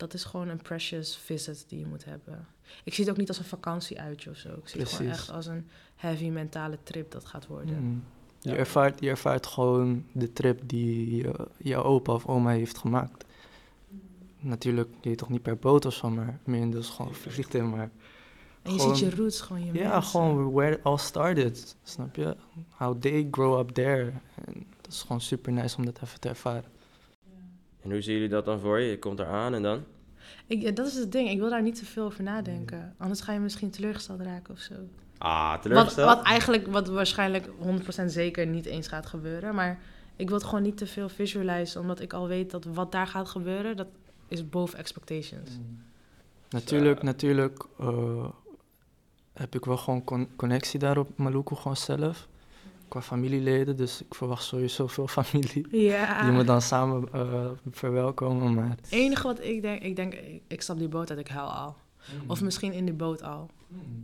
dat 0.01 0.15
is 0.15 0.25
gewoon 0.25 0.49
een 0.49 0.63
precious 0.63 1.17
visit 1.17 1.65
die 1.69 1.79
je 1.79 1.87
moet 1.87 2.05
hebben. 2.05 2.47
Ik 2.85 2.95
zie 2.95 3.05
het 3.05 3.13
ook 3.13 3.19
niet 3.19 3.29
als 3.29 3.39
een 3.39 3.45
vakantieuitje 3.45 4.31
of 4.31 4.37
zo. 4.37 4.49
Ik 4.49 4.69
zie 4.69 4.81
het 4.81 4.93
gewoon 4.93 5.13
echt 5.13 5.31
als 5.31 5.47
een 5.47 5.69
heavy 5.97 6.29
mentale 6.29 6.79
trip 6.83 7.11
dat 7.11 7.25
gaat 7.25 7.47
worden. 7.47 7.83
Mm. 7.83 8.03
Je, 8.39 8.51
Ja. 8.51 8.57
ervaart, 8.57 9.01
je 9.01 9.09
ervaart 9.09 9.47
gewoon 9.47 10.05
de 10.13 10.33
trip 10.33 10.61
die 10.69 11.17
je, 11.17 11.47
jouw 11.59 11.83
opa 11.83 12.13
of 12.13 12.27
oma 12.27 12.51
heeft 12.51 12.79
gemaakt. 12.79 13.25
Natuurlijk, 14.39 14.89
je 15.01 15.15
toch 15.15 15.29
niet 15.29 15.43
per 15.43 15.57
boot 15.59 15.85
of 15.85 15.95
zo, 15.95 16.11
maar 16.11 16.39
meer 16.45 16.61
in 16.61 16.71
dus 16.71 16.89
gewoon 16.89 17.15
vliegtuig. 17.15 17.65
Maar 17.65 17.91
En 18.63 18.73
je 18.73 18.79
Gewoon- 18.81 18.97
ziet 18.97 19.11
je 19.11 19.17
roots, 19.17 19.41
gewoon 19.41 19.65
je 19.65 19.73
ja, 19.73 19.89
mensen. 19.89 20.03
gewoon 20.11 20.53
where 20.53 20.77
it 20.77 20.85
all 20.85 20.97
started. 20.99 21.77
Snap 21.83 22.17
je? 22.17 22.37
How 22.69 23.01
they 23.01 23.29
grow 23.31 23.59
up 23.59 23.69
there. 23.71 24.13
En 24.45 24.67
dat 24.81 24.93
is 24.93 25.01
gewoon 25.01 25.21
super 25.21 25.53
nice 25.53 25.77
om 25.77 25.85
dat 25.85 26.03
even 26.03 26.21
te 26.21 26.29
ervaren. 26.29 26.65
En 27.83 27.91
hoe 27.91 28.01
zien 28.01 28.15
jullie 28.15 28.29
dat 28.29 28.45
dan 28.45 28.61
voor 28.61 28.79
je? 28.81 28.91
Je 28.91 28.99
komt 28.99 29.19
eraan 29.19 29.55
en 29.55 29.63
dan? 29.63 29.85
Ik, 30.47 30.63
ja, 30.63 30.71
dat 30.71 30.87
is 30.87 30.95
het 30.95 31.13
ding. 31.13 31.31
Ik 31.31 31.39
wil 31.39 31.51
daar 31.51 31.63
niet 31.63 31.75
te 31.79 31.85
veel 31.85 32.05
over 32.05 32.23
nadenken. 32.23 32.95
Anders 32.99 33.21
ga 33.21 33.33
je 33.33 33.39
misschien 33.39 33.71
teleurgesteld 33.71 34.21
raken 34.21 34.55
of 34.55 34.61
zo. 34.61 34.75
Ah, 35.19 35.51
Wat, 35.53 35.63
teleurgesteld? 35.63 36.09
wat 36.09 36.23
eigenlijk, 36.25 36.67
wat 36.67 36.89
waarschijnlijk 36.89 37.47
100% 37.47 38.05
zeker 38.07 38.47
niet 38.47 38.67
eens 38.67 38.89
gaat 38.89 39.07
gebeuren. 39.07 39.55
Maar 39.55 39.79
ik 40.17 40.29
wil 40.29 40.37
het 40.39 40.47
gewoon 40.47 40.63
niet 40.63 40.77
te 40.77 40.87
veel 40.87 41.09
visualizen. 41.09 41.81
Omdat 41.81 42.01
ik 42.01 42.13
al 42.13 42.27
weet 42.29 42.51
dat 42.51 42.65
wat 42.65 42.93
daar 42.93 43.07
gaat 43.07 43.29
gebeuren, 43.29 43.77
dat 43.77 43.87
is 44.29 44.49
boven 44.49 44.79
expectations. 44.79 45.51
Natuurlijk, 46.51 46.99
Ja. 46.99 47.05
natuurlijk 47.05 47.65
eh, 47.79 48.29
heb 49.33 49.55
ik 49.55 49.65
wel 49.65 49.77
gewoon 49.77 50.05
con- 50.05 50.29
connectie 50.37 50.79
daar 50.79 50.99
op 50.99 51.19
Maluku 51.19 51.55
gewoon 51.55 51.77
zelf. 51.77 52.29
Qua 52.91 53.03
familieleden, 53.03 53.77
dus 53.77 54.01
ik 54.01 54.15
verwacht 54.15 54.45
sowieso 54.45 54.87
veel 54.87 55.09
familie. 55.23 55.67
Ja. 55.71 56.23
Die 56.23 56.33
me 56.33 56.45
dan 56.45 56.63
samen 56.63 57.09
eh, 57.13 57.51
verwelkomen, 57.71 58.55
maar... 58.55 58.69
Het 58.69 58.91
enige 58.91 59.23
wat 59.23 59.45
ik 59.45 59.63
denk, 59.63 59.83
ik 59.83 59.97
denk, 59.97 60.15
ik, 60.47 60.63
stap 60.63 60.79
die 60.79 60.89
boot 60.89 61.11
uit, 61.11 61.19
ik 61.19 61.29
huil 61.29 61.53
al. 61.53 61.77
Of 62.27 62.43
misschien 62.43 62.73
in 62.73 62.85
die 62.85 62.95
boot 62.95 63.23
al. 63.23 63.51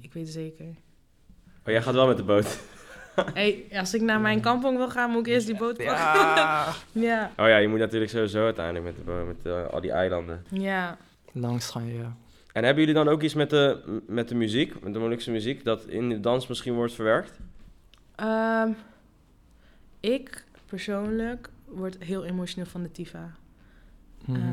Ik 0.00 0.12
weet 0.12 0.22
het 0.22 0.32
zeker. 0.32 0.64
Oh, 0.64 1.72
jij 1.72 1.82
gaat 1.82 1.94
wel 1.94 2.06
met 2.06 2.16
de 2.16 2.24
boot. 2.24 2.58
Hey, 3.34 3.64
als 3.72 3.94
ik 3.94 4.00
naar 4.00 4.20
mijn 4.20 4.40
kampong 4.40 4.76
wil 4.76 4.90
gaan, 4.90 5.10
moet 5.10 5.26
ik 5.26 5.32
eerst 5.32 5.46
die 5.46 5.56
boot 5.56 5.76
pakken. 5.76 5.94
Ja! 5.94 6.74
Ja. 6.92 7.32
Oh 7.36 7.46
ja, 7.48 7.56
je 7.56 7.68
moet 7.68 7.78
natuurlijk 7.78 8.10
sowieso 8.10 8.44
uiteindelijk 8.44 8.84
met, 8.84 8.96
de 8.96 9.02
boot, 9.02 9.26
met 9.26 9.36
eh, 9.42 9.72
al 9.72 9.80
die 9.80 9.90
eilanden. 9.90 10.44
Ja. 10.50 10.96
Langs 11.32 11.70
gaan, 11.70 11.92
ja. 11.92 12.16
En 12.52 12.64
hebben 12.64 12.84
jullie 12.84 13.04
dan 13.04 13.08
ook 13.08 13.22
iets 13.22 13.34
met 13.34 13.50
de, 13.50 14.00
met 14.06 14.28
de 14.28 14.34
muziek, 14.34 14.82
met 14.82 14.92
de 14.92 14.98
Molukse 14.98 15.30
muziek, 15.30 15.64
dat 15.64 15.86
in 15.86 16.08
de 16.08 16.20
dans 16.20 16.46
misschien 16.46 16.74
wordt 16.74 16.94
verwerkt? 16.94 17.38
Ehm, 18.16 18.70
ik 20.00 20.44
persoonlijk 20.66 21.50
word 21.64 21.96
heel 21.98 22.24
emotioneel 22.24 22.70
van 22.70 22.82
de 22.82 22.90
Tifa. 22.90 23.30
Mhm. 24.24 24.40
Eh, 24.40 24.48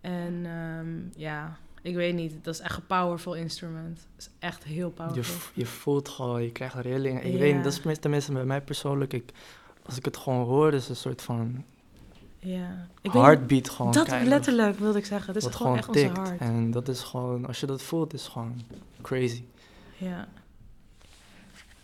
en 0.00 0.46
ehm, 0.46 1.20
ja, 1.20 1.56
ik 1.82 1.94
weet 1.94 2.14
niet. 2.14 2.44
Dat 2.44 2.54
is 2.54 2.60
echt 2.60 2.76
een 2.76 2.86
powerful 2.86 3.34
instrument. 3.34 3.98
Het 4.16 4.26
is 4.26 4.30
echt 4.38 4.64
heel 4.64 4.86
je, 4.88 4.92
powerful. 4.94 5.22
v- 5.38 5.50
je 5.54 5.66
voelt 5.66 6.08
gewoon, 6.08 6.42
je 6.42 6.52
krijgt 6.52 6.74
rillingen. 6.74 7.24
Ik 7.26 7.38
weet 7.38 7.54
niet, 7.54 7.64
dat 7.64 7.80
is 7.86 7.98
tenminste 7.98 8.32
bij 8.32 8.44
mij 8.44 8.60
persoonlijk. 8.62 9.12
Ik, 9.12 9.30
als 9.82 9.96
ik 9.96 10.04
het 10.04 10.16
gewoon 10.16 10.44
hoor, 10.46 10.72
is 10.72 10.80
het 10.80 10.90
een 10.90 10.96
soort 10.96 11.22
van 11.22 11.64
Ja. 12.38 12.86
Ik 13.02 13.12
weet 13.12 13.22
heartbeat 13.22 13.70
gewoon. 13.70 13.92
dat 13.92 14.08
letterlijk 14.22 14.78
wilde 14.78 14.98
ik 14.98 15.06
zeggen. 15.06 15.34
Het 15.34 15.44
is 15.44 15.54
gewoon 15.54 15.76
echt 15.76 15.88
onze 15.88 16.00
tikt. 16.00 16.16
hart. 16.16 16.40
En 16.40 16.70
dat 16.70 16.88
is 16.88 17.02
gewoon, 17.02 17.46
als 17.46 17.60
je 17.60 17.66
dat 17.66 17.82
voelt, 17.82 18.12
is 18.12 18.28
gewoon 18.28 18.60
crazy. 19.02 19.44
Ja. 19.96 20.28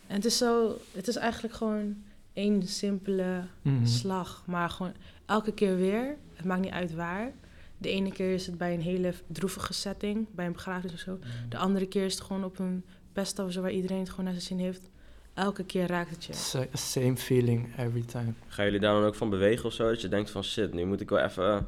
En 0.07 0.15
het 0.15 0.25
is 0.25 0.37
zo, 0.39 0.77
het 0.93 1.09
is 1.09 1.17
eigenlijk 1.17 1.55
gewoon 1.55 1.97
één 2.33 2.63
simpele 2.67 3.43
Mhm. 3.63 3.87
slag. 3.87 4.43
Maar 4.47 4.71
gewoon 4.71 4.93
elke 5.27 5.53
keer 5.53 5.77
weer. 5.77 6.17
Het 6.35 6.45
maakt 6.45 6.61
niet 6.61 6.73
uit 6.73 6.95
waar. 6.95 7.33
De 7.79 7.89
ene 7.89 8.13
keer 8.13 8.35
is 8.35 8.47
het 8.47 8.59
bij 8.59 8.75
een 8.75 8.81
hele 8.81 9.15
droevige 9.27 9.73
setting, 9.73 10.27
bij 10.35 10.47
een 10.47 10.53
begrafenis 10.53 10.93
of 10.95 10.99
zo. 11.01 11.19
De 11.49 11.57
andere 11.57 11.87
keer 11.87 12.05
is 12.05 12.15
het 12.15 12.23
gewoon 12.23 12.45
op 12.45 12.59
een 12.59 12.85
pest 13.13 13.39
of 13.39 13.53
zo, 13.53 13.61
waar 13.63 13.71
iedereen 13.73 13.99
het 13.99 14.11
gewoon 14.11 14.25
naar 14.25 14.35
zijn 14.35 14.47
zin 14.47 14.59
heeft. 14.59 14.91
Elke 15.35 15.65
keer 15.65 15.87
raakt 15.87 16.11
het 16.11 16.25
je. 16.25 16.33
Sa- 16.33 16.67
Same 16.73 17.17
feeling 17.17 17.77
every 17.77 18.03
time. 18.03 18.33
Gaan 18.47 18.65
jullie 18.65 18.81
daar 18.81 18.95
dan 18.95 19.05
ook 19.05 19.15
van 19.15 19.31
bewegen 19.31 19.65
of 19.65 19.73
zo? 19.73 19.89
Dat 19.89 20.01
je 20.01 20.09
denkt 20.09 20.31
van 20.31 20.45
shit, 20.45 20.73
nu 20.75 20.85
moet 20.85 21.01
ik 21.01 21.09
wel 21.11 21.19
even 21.19 21.45
eh, 21.55 21.61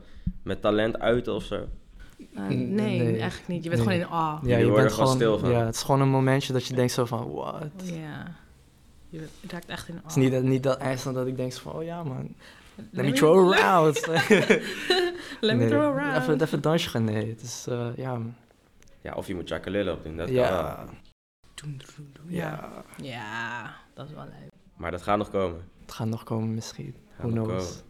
met 0.42 0.60
talent 0.60 0.98
uiten 0.98 1.34
of 1.34 1.44
zo? 1.44 1.68
Uh, 2.18 2.26
Nee, 2.48 2.56
nee, 2.66 3.18
eigenlijk 3.20 3.48
niet. 3.48 3.62
Je 3.64 3.70
bent 3.70 3.84
Nee. 3.84 3.98
gewoon 4.00 4.08
in 4.10 4.14
awe. 4.16 4.48
Ja, 4.48 4.56
je 4.56 4.64
worden 4.66 4.82
bent 4.84 4.94
gewoon 4.96 5.14
stil 5.14 5.38
van. 5.38 5.50
Ja, 5.50 5.64
het 5.64 5.74
is 5.74 5.82
gewoon 5.82 6.00
een 6.00 6.08
momentje 6.08 6.52
dat 6.52 6.66
je 6.66 6.74
denkt 6.74 6.92
zo 6.92 7.04
van, 7.04 7.30
what? 7.32 7.70
Ja. 7.82 8.34
Je 9.08 9.18
bent- 9.18 9.30
je 9.40 9.48
raakt 9.48 9.66
echt 9.66 9.88
in 9.88 9.94
awe. 9.94 10.02
Het 10.06 10.16
is 10.16 10.22
niet, 10.22 10.32
dat- 10.32 10.42
niet 10.42 10.62
dat 10.62 10.78
eindstand 10.78 11.16
dat 11.16 11.26
ik 11.26 11.36
denk 11.36 11.52
zo 11.52 11.60
van, 11.62 11.72
oh 11.72 11.82
ja 11.84 12.02
man, 12.04 12.34
let 12.74 12.86
me 12.92 13.02
me- 13.02 13.12
throw 13.12 13.52
around. 13.52 14.06
Let 15.40 15.56
me 15.56 15.66
throw 15.66 15.98
around. 15.98 16.22
Even, 16.22 16.40
even 16.42 16.60
dansje 16.60 16.88
gaan, 16.88 17.04
nee. 17.04 17.28
Het 17.28 17.42
is, 17.42 17.66
eh, 17.68 17.88
ja, 17.96 18.18
Ja, 19.00 19.14
of 19.14 19.26
je 19.26 19.34
moet 19.34 19.48
Chakalilla 19.48 19.92
op 19.92 20.02
doen, 20.02 20.16
dat 20.16 20.28
ja. 20.28 20.34
Ja. 20.34 20.84
ja. 22.26 22.76
Ja, 22.96 23.74
dat 23.94 24.08
is 24.08 24.14
wel 24.14 24.24
leuk. 24.24 24.50
Maar 24.76 24.90
dat 24.90 25.02
gaat 25.02 25.18
nog 25.18 25.30
komen. 25.30 25.60
Het 25.80 25.92
gaat 25.92 26.06
nog 26.06 26.22
komen 26.24 26.54
misschien, 26.54 26.94
Gaat 27.20 27.30
who 27.30 27.42
knows. 27.44 27.82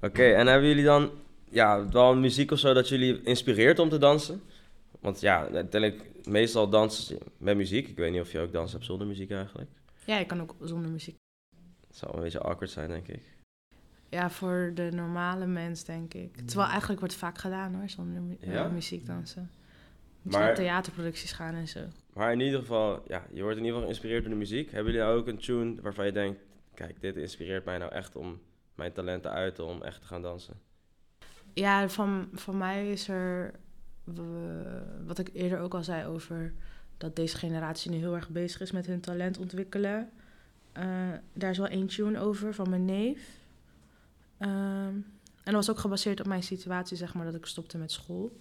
Oké, 0.00 0.22
en 0.22 0.46
hebben 0.46 0.68
jullie 0.68 0.84
dan 0.84 1.10
ja, 1.54 1.88
wel 1.88 2.16
muziek 2.16 2.50
of 2.50 2.58
zo 2.58 2.72
dat 2.72 2.88
jullie 2.88 3.22
inspireert 3.22 3.78
om 3.78 3.88
te 3.88 3.98
dansen? 3.98 4.42
Want 5.00 5.20
ja, 5.20 5.38
uiteindelijk 5.48 6.26
meestal 6.26 6.68
dansen 6.68 7.18
met 7.38 7.56
muziek. 7.56 7.88
Ik 7.88 7.96
weet 7.96 8.12
niet 8.12 8.20
of 8.20 8.32
je 8.32 8.40
ook 8.40 8.52
dansen 8.52 8.72
hebt 8.76 8.86
zonder 8.90 9.06
muziek 9.06 9.30
eigenlijk. 9.30 9.70
Ja, 10.04 10.18
je 10.18 10.24
kan 10.26 10.40
ook 10.40 10.54
zonder 10.60 10.90
muziek. 10.90 11.16
Het 11.88 11.96
zal 11.96 12.14
een 12.14 12.22
beetje 12.22 12.40
awkward 12.40 12.70
zijn, 12.70 12.88
denk 12.88 13.08
ik. 13.08 13.22
Ja, 14.08 14.30
voor 14.30 14.70
de 14.74 14.88
normale 14.92 15.46
mens, 15.46 15.84
denk 15.84 16.14
ik. 16.14 16.36
Terwijl 16.36 16.68
eigenlijk 16.68 16.98
wordt 17.00 17.14
het 17.14 17.22
vaak 17.24 17.38
gedaan 17.38 17.74
hoor, 17.74 17.88
zonder 17.88 18.22
mu- 18.22 18.36
eh, 18.40 18.52
Ja? 18.52 18.68
muziek 18.68 19.06
dansen. 19.06 19.50
Moet 20.22 20.32
Maar- 20.32 20.42
naar 20.42 20.54
theaterproducties 20.54 21.32
gaan 21.32 21.54
en 21.54 21.68
zo. 21.68 21.80
Maar 22.12 22.32
in 22.32 22.40
ieder 22.40 22.60
geval, 22.60 23.02
ja, 23.08 23.26
je 23.32 23.42
wordt 23.42 23.56
in 23.58 23.64
ieder 23.64 23.66
geval 23.66 23.82
geïnspireerd 23.82 24.22
door 24.22 24.32
de 24.32 24.38
muziek. 24.38 24.70
Hebben 24.70 24.92
jullie 24.92 25.06
nou 25.06 25.18
ook 25.18 25.26
een 25.26 25.38
tune 25.38 25.80
waarvan 25.82 26.06
je 26.06 26.12
denkt... 26.12 26.40
Kijk, 26.74 27.00
dit 27.00 27.16
inspireert 27.16 27.64
mij 27.64 27.78
nou 27.78 27.92
echt 27.92 28.16
om 28.16 28.40
mijn 28.74 28.92
talenten 28.92 29.30
uit 29.30 29.58
om 29.58 29.82
echt 29.82 30.00
te 30.00 30.06
gaan 30.06 30.22
dansen? 30.22 30.54
Ja, 31.54 31.88
van, 31.88 32.28
van 32.32 32.58
mij 32.58 32.90
is 32.90 33.08
er, 33.08 33.54
wat 35.06 35.18
ik 35.18 35.30
eerder 35.32 35.58
ook 35.58 35.74
al 35.74 35.84
zei 35.84 36.06
over 36.06 36.54
dat 36.96 37.16
deze 37.16 37.36
generatie 37.36 37.90
nu 37.90 37.96
heel 37.96 38.14
erg 38.14 38.28
bezig 38.28 38.60
is 38.60 38.72
met 38.72 38.86
hun 38.86 39.00
talent 39.00 39.38
ontwikkelen. 39.38 40.10
Eh, 40.72 41.12
daar 41.32 41.50
is 41.50 41.58
wel 41.58 41.66
één 41.66 41.86
tune 41.86 42.18
over 42.18 42.54
van 42.54 42.70
mijn 42.70 42.84
neef. 42.84 43.38
Ehm, 44.38 44.94
en 45.44 45.52
dat 45.52 45.54
was 45.54 45.70
ook 45.70 45.78
gebaseerd 45.78 46.20
op 46.20 46.26
mijn 46.26 46.42
situatie, 46.42 46.96
zeg 46.96 47.14
maar, 47.14 47.24
dat 47.24 47.34
ik 47.34 47.46
stopte 47.46 47.78
met 47.78 47.92
school. 47.92 48.40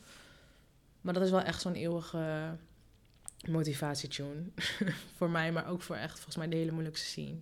Maar 1.01 1.13
dat 1.13 1.23
is 1.23 1.31
wel 1.31 1.41
echt 1.41 1.61
zo'n 1.61 1.73
eeuwige 1.73 2.57
motivatietune 3.47 4.43
voor 5.17 5.29
mij, 5.29 5.51
maar 5.51 5.67
ook 5.67 5.81
voor 5.81 5.95
echt 5.95 6.15
volgens 6.15 6.37
mij 6.37 6.47
de 6.47 6.55
hele 6.55 6.71
moeilijkste 6.71 7.07
scene. 7.07 7.39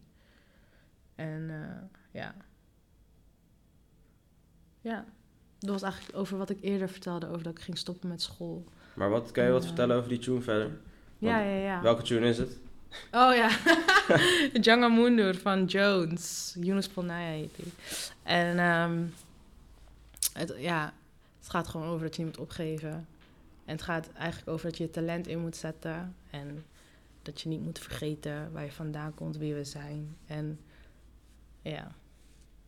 En 1.15 1.49
eh, 1.49 1.99
ja. 2.12 2.36
Ja, 4.81 5.05
dat 5.62 5.69
was 5.69 5.82
eigenlijk 5.82 6.17
over 6.17 6.38
wat 6.38 6.50
ik 6.50 6.58
eerder 6.62 6.89
vertelde, 6.89 7.28
over 7.30 7.43
dat 7.43 7.54
ik 7.58 7.62
ging 7.63 7.78
stoppen 7.78 8.10
met 8.10 8.21
school. 8.21 8.63
Maar 8.93 9.10
wat 9.10 9.32
kan 9.32 9.43
je 9.43 9.52
wat 9.52 9.62
Ja. 9.62 9.67
vertellen 9.67 9.97
over 9.97 10.10
die 10.10 10.19
tune 10.19 10.41
verder? 10.41 10.71
Ja, 11.17 11.39
ja, 11.39 11.56
ja. 11.58 11.82
Welke 11.82 12.02
tune 12.02 12.28
is 12.28 12.38
het? 12.38 12.58
Oh 13.12 13.36
ja, 13.36 13.50
Django 14.62 14.89
Mundur 14.89 15.36
van 15.38 15.65
Jones. 15.65 16.56
Yunus 16.60 16.88
Polnaya 16.88 17.30
heet 17.30 17.56
die. 17.56 17.71
En 18.24 18.60
ehm, 18.60 19.00
het, 20.34 20.54
ja, 20.58 20.93
het 21.39 21.50
gaat 21.50 21.67
gewoon 21.67 21.88
over 21.88 22.06
dat 22.06 22.15
je 22.15 22.24
niet 22.24 22.32
moet 22.32 22.41
opgeven. 22.47 22.89
En 23.65 23.78
het 23.78 23.82
gaat 23.82 24.10
eigenlijk 24.12 24.50
over 24.50 24.65
dat 24.69 24.78
je 24.78 24.84
je 24.84 24.89
talent 24.89 25.28
in 25.28 25.39
moet 25.39 25.56
zetten. 25.56 26.15
En 26.30 26.63
dat 27.21 27.41
je 27.41 27.50
niet 27.50 27.62
moet 27.63 27.80
vergeten 27.80 28.52
waar 28.52 28.63
je 28.63 28.71
vandaan 28.71 29.13
komt, 29.13 29.38
wie 29.38 29.54
we 29.54 29.63
zijn. 29.63 30.15
En 30.28 30.60
ja, 31.62 31.91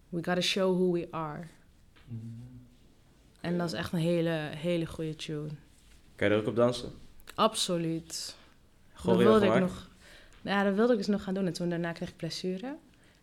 we 0.09 0.23
gotta 0.23 0.41
show 0.41 0.75
who 0.75 0.91
we 0.91 1.07
are. 1.11 1.47
En 3.43 3.57
dat 3.57 3.67
is 3.67 3.73
echt 3.73 3.93
een 3.93 3.99
hele, 3.99 4.49
hele 4.55 4.85
goede 4.85 5.15
tune. 5.15 5.47
Kan 6.15 6.27
je 6.27 6.33
er 6.33 6.39
ook 6.39 6.47
op 6.47 6.55
dansen? 6.55 6.91
Absoluut. 7.35 8.35
Dat 8.93 9.01
Choreo 9.01 9.17
wilde 9.17 9.45
ik 9.45 9.59
nog. 9.59 9.89
Ja, 10.41 10.63
dat 10.63 10.75
wilde 10.75 10.91
ik 10.91 10.97
dus 10.97 11.07
nog 11.07 11.23
gaan 11.23 11.33
doen. 11.33 11.45
En 11.45 11.53
toen 11.53 11.69
daarna 11.69 11.91
kreeg 11.91 12.09
ik 12.09 12.15
blessure. 12.15 12.75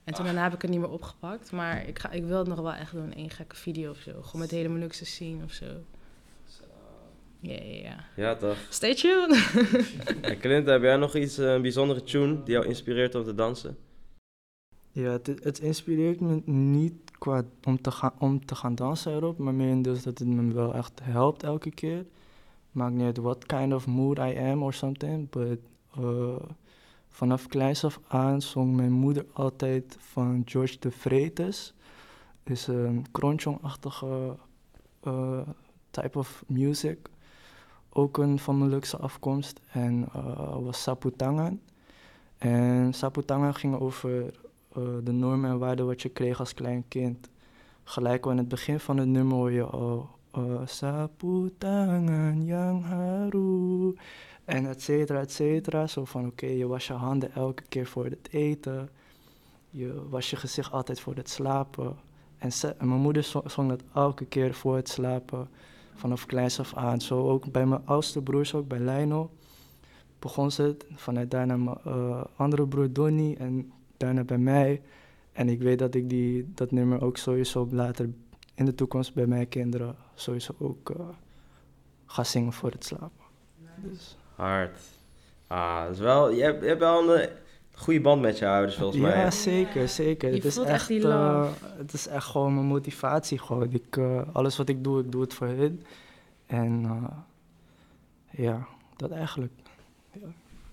En 0.04 0.14
toen 0.14 0.24
daarna 0.24 0.42
heb 0.42 0.54
ik 0.54 0.62
het 0.62 0.70
niet 0.70 0.80
meer 0.80 0.90
opgepakt. 0.90 1.52
Maar 1.52 1.88
ik, 1.88 1.98
ga, 1.98 2.10
ik 2.10 2.24
wil 2.24 2.38
het 2.38 2.46
nog 2.46 2.60
wel 2.60 2.72
echt 2.72 2.92
doen. 2.92 3.12
Eén 3.16 3.30
gekke 3.30 3.56
video 3.56 3.90
of 3.90 3.98
zo. 3.98 4.22
Gewoon 4.22 4.40
met 4.40 4.50
hele 4.50 4.68
moeilijkste 4.68 5.04
scene 5.04 5.44
of 5.44 5.52
zo. 5.52 5.66
Ja, 7.40 7.62
ja, 7.62 7.82
ja. 7.82 8.04
Ja, 8.16 8.34
toch? 8.34 8.56
Stay 8.68 8.94
tuned. 8.94 9.52
En 10.20 10.38
Clint, 10.38 10.66
heb 10.66 10.82
jij 10.82 10.96
nog 10.96 11.16
iets, 11.16 11.38
eh, 11.38 11.52
een 11.52 11.62
bijzondere 11.62 12.02
tune 12.02 12.42
die 12.42 12.54
jou 12.54 12.66
inspireert 12.66 13.14
om 13.14 13.24
te 13.24 13.34
dansen? 13.34 13.76
Ja, 14.92 15.10
het, 15.22 15.58
inspireert 15.58 16.20
me 16.20 16.42
niet 16.44 17.10
qua 17.18 17.44
om 17.64 17.80
te, 17.82 17.90
gaan, 17.90 18.12
om 18.18 18.44
te 18.44 18.54
gaan 18.54 18.74
dansen 18.74 19.12
erop, 19.12 19.38
maar 19.38 19.54
meer 19.54 19.82
dus 19.82 20.02
dat 20.02 20.18
het 20.18 20.28
me 20.28 20.52
wel 20.52 20.74
echt 20.74 21.00
helpt 21.02 21.42
elke 21.42 21.70
keer. 21.70 22.06
Maakt 22.70 22.94
niet 22.94 23.04
uit 23.04 23.16
what 23.18 23.46
kind 23.46 23.72
of 23.72 23.86
mood 23.86 24.18
I 24.18 24.38
am 24.38 24.62
or 24.62 24.72
something, 24.72 25.30
but 25.30 25.58
uh, 25.98 26.36
vanaf 27.08 27.46
kleins 27.46 27.84
af 27.84 28.00
aan 28.08 28.42
zong 28.42 28.76
mijn 28.76 28.92
moeder 28.92 29.26
altijd 29.32 29.96
van 29.98 30.42
George 30.44 30.76
de 30.78 30.90
Vretes. 30.90 31.74
Is 32.42 32.66
een 32.66 33.06
kronjong-achtige 33.10 34.36
uh, 35.02 35.40
type 35.90 36.18
of 36.18 36.44
music. 36.46 36.98
Ook 37.92 38.18
een 38.18 38.38
van 38.38 38.58
mijn 38.58 38.70
luxe 38.70 38.96
afkomst 38.96 39.60
en 39.72 40.08
uh, 40.16 40.56
was 40.58 40.82
Saputangan. 40.82 41.60
En 42.38 42.92
Saputangan 42.94 43.54
ging 43.54 43.78
over 43.78 44.32
uh, 44.78 44.84
de 45.04 45.12
normen 45.12 45.50
en 45.50 45.58
waarden 45.58 45.86
wat 45.86 46.02
je 46.02 46.08
kreeg 46.08 46.38
als 46.38 46.54
klein 46.54 46.84
kind. 46.88 47.28
Gelijk 47.84 48.24
al 48.24 48.30
in 48.30 48.38
het 48.38 48.48
begin 48.48 48.80
van 48.80 48.96
het 48.96 49.08
nummer 49.08 49.36
hoor 49.36 49.50
je 49.50 49.64
al 49.64 50.08
uh, 50.38 50.60
Saputangan 50.64 52.44
yang 52.44 52.84
haru 52.84 53.94
en 54.44 54.66
et 54.66 54.82
cetera, 54.82 55.20
et 55.20 55.32
cetera. 55.32 55.86
Zo 55.86 56.04
van 56.04 56.26
oké, 56.26 56.46
je 56.46 56.66
was 56.66 56.86
je 56.86 56.92
handen 56.92 57.32
elke 57.32 57.62
keer 57.68 57.86
voor 57.86 58.04
het 58.04 58.28
eten. 58.30 58.88
Je 59.70 60.06
was 60.08 60.30
je 60.30 60.36
gezicht 60.36 60.72
altijd 60.72 61.00
voor 61.00 61.14
het 61.14 61.28
slapen. 61.28 61.96
En, 62.38 62.50
mijn 62.78 63.00
moeder 63.00 63.22
zong, 63.44 63.68
dat 63.68 63.82
elke 63.94 64.24
keer 64.24 64.54
voor 64.54 64.76
het 64.76 64.88
slapen. 64.88 65.48
Vanaf 65.94 66.26
kleins 66.26 66.60
af 66.60 66.74
aan. 66.74 67.00
Zo 67.00 67.28
ook 67.28 67.52
bij 67.52 67.66
mijn 67.66 67.82
oudste 67.84 68.22
broers, 68.22 68.54
ook 68.54 68.68
bij 68.68 68.78
Lionel. 68.78 69.30
Begon 70.18 70.50
ze. 70.50 70.76
Vanuit 70.94 71.30
daarna 71.30 71.56
mijn 71.56 71.78
uh, 71.86 72.24
andere 72.36 72.66
broer 72.66 72.92
Donny. 72.92 73.36
En 73.38 73.72
daarna 74.00 74.24
bij 74.24 74.38
mij. 74.38 74.82
En 75.32 75.48
ik 75.48 75.62
weet 75.62 75.78
dat 75.78 75.94
ik 75.94 76.08
die, 76.08 76.50
dat 76.54 76.70
nummer 76.70 77.02
ook 77.02 77.16
sowieso 77.16 77.68
later 77.70 78.08
in 78.54 78.64
de 78.64 78.74
toekomst 78.74 79.14
bij 79.14 79.26
mijn 79.26 79.48
kinderen 79.48 79.96
sowieso 80.14 80.54
ook 80.58 80.90
uh, 80.90 81.08
ga 82.06 82.24
zingen 82.24 82.52
voor 82.52 82.70
het 82.70 82.84
slapen. 82.84 83.24
Dus. 83.76 84.16
Hard. 84.34 84.78
Ah, 85.46 85.82
dat 85.82 85.90
is 85.90 85.98
wel, 85.98 86.30
je, 86.30 86.42
hebt, 86.42 86.62
je 86.62 86.68
hebt 86.68 86.80
wel 86.80 87.18
een 87.18 87.28
goede 87.74 88.00
band 88.00 88.20
met 88.20 88.38
je 88.38 88.48
ouders 88.48 88.76
volgens 88.76 89.02
ja, 89.02 89.08
mij. 89.08 89.18
Ja, 89.18 89.30
zeker, 89.30 89.88
zeker. 89.88 90.28
Je 90.28 90.34
het 90.34 90.44
is 90.44 90.54
voelt 90.54 90.66
echt, 90.66 90.76
echt 90.76 90.88
die 90.88 90.98
uh, 90.98 91.04
love. 91.04 91.52
het 91.76 91.92
is 91.92 92.06
echt 92.06 92.26
gewoon 92.26 92.54
mijn 92.54 92.66
motivatie. 92.66 93.38
Gewoon. 93.38 93.72
Ik, 93.72 93.96
uh, 93.96 94.22
alles 94.32 94.56
wat 94.56 94.68
ik 94.68 94.84
doe, 94.84 95.00
ik 95.00 95.12
doe 95.12 95.20
het 95.20 95.34
voor 95.34 95.46
hen. 95.46 95.82
En 96.46 96.82
uh, 96.82 97.04
ja, 98.30 98.66
dat 98.96 99.10
eigenlijk. 99.10 99.52
Ja. 100.12 100.26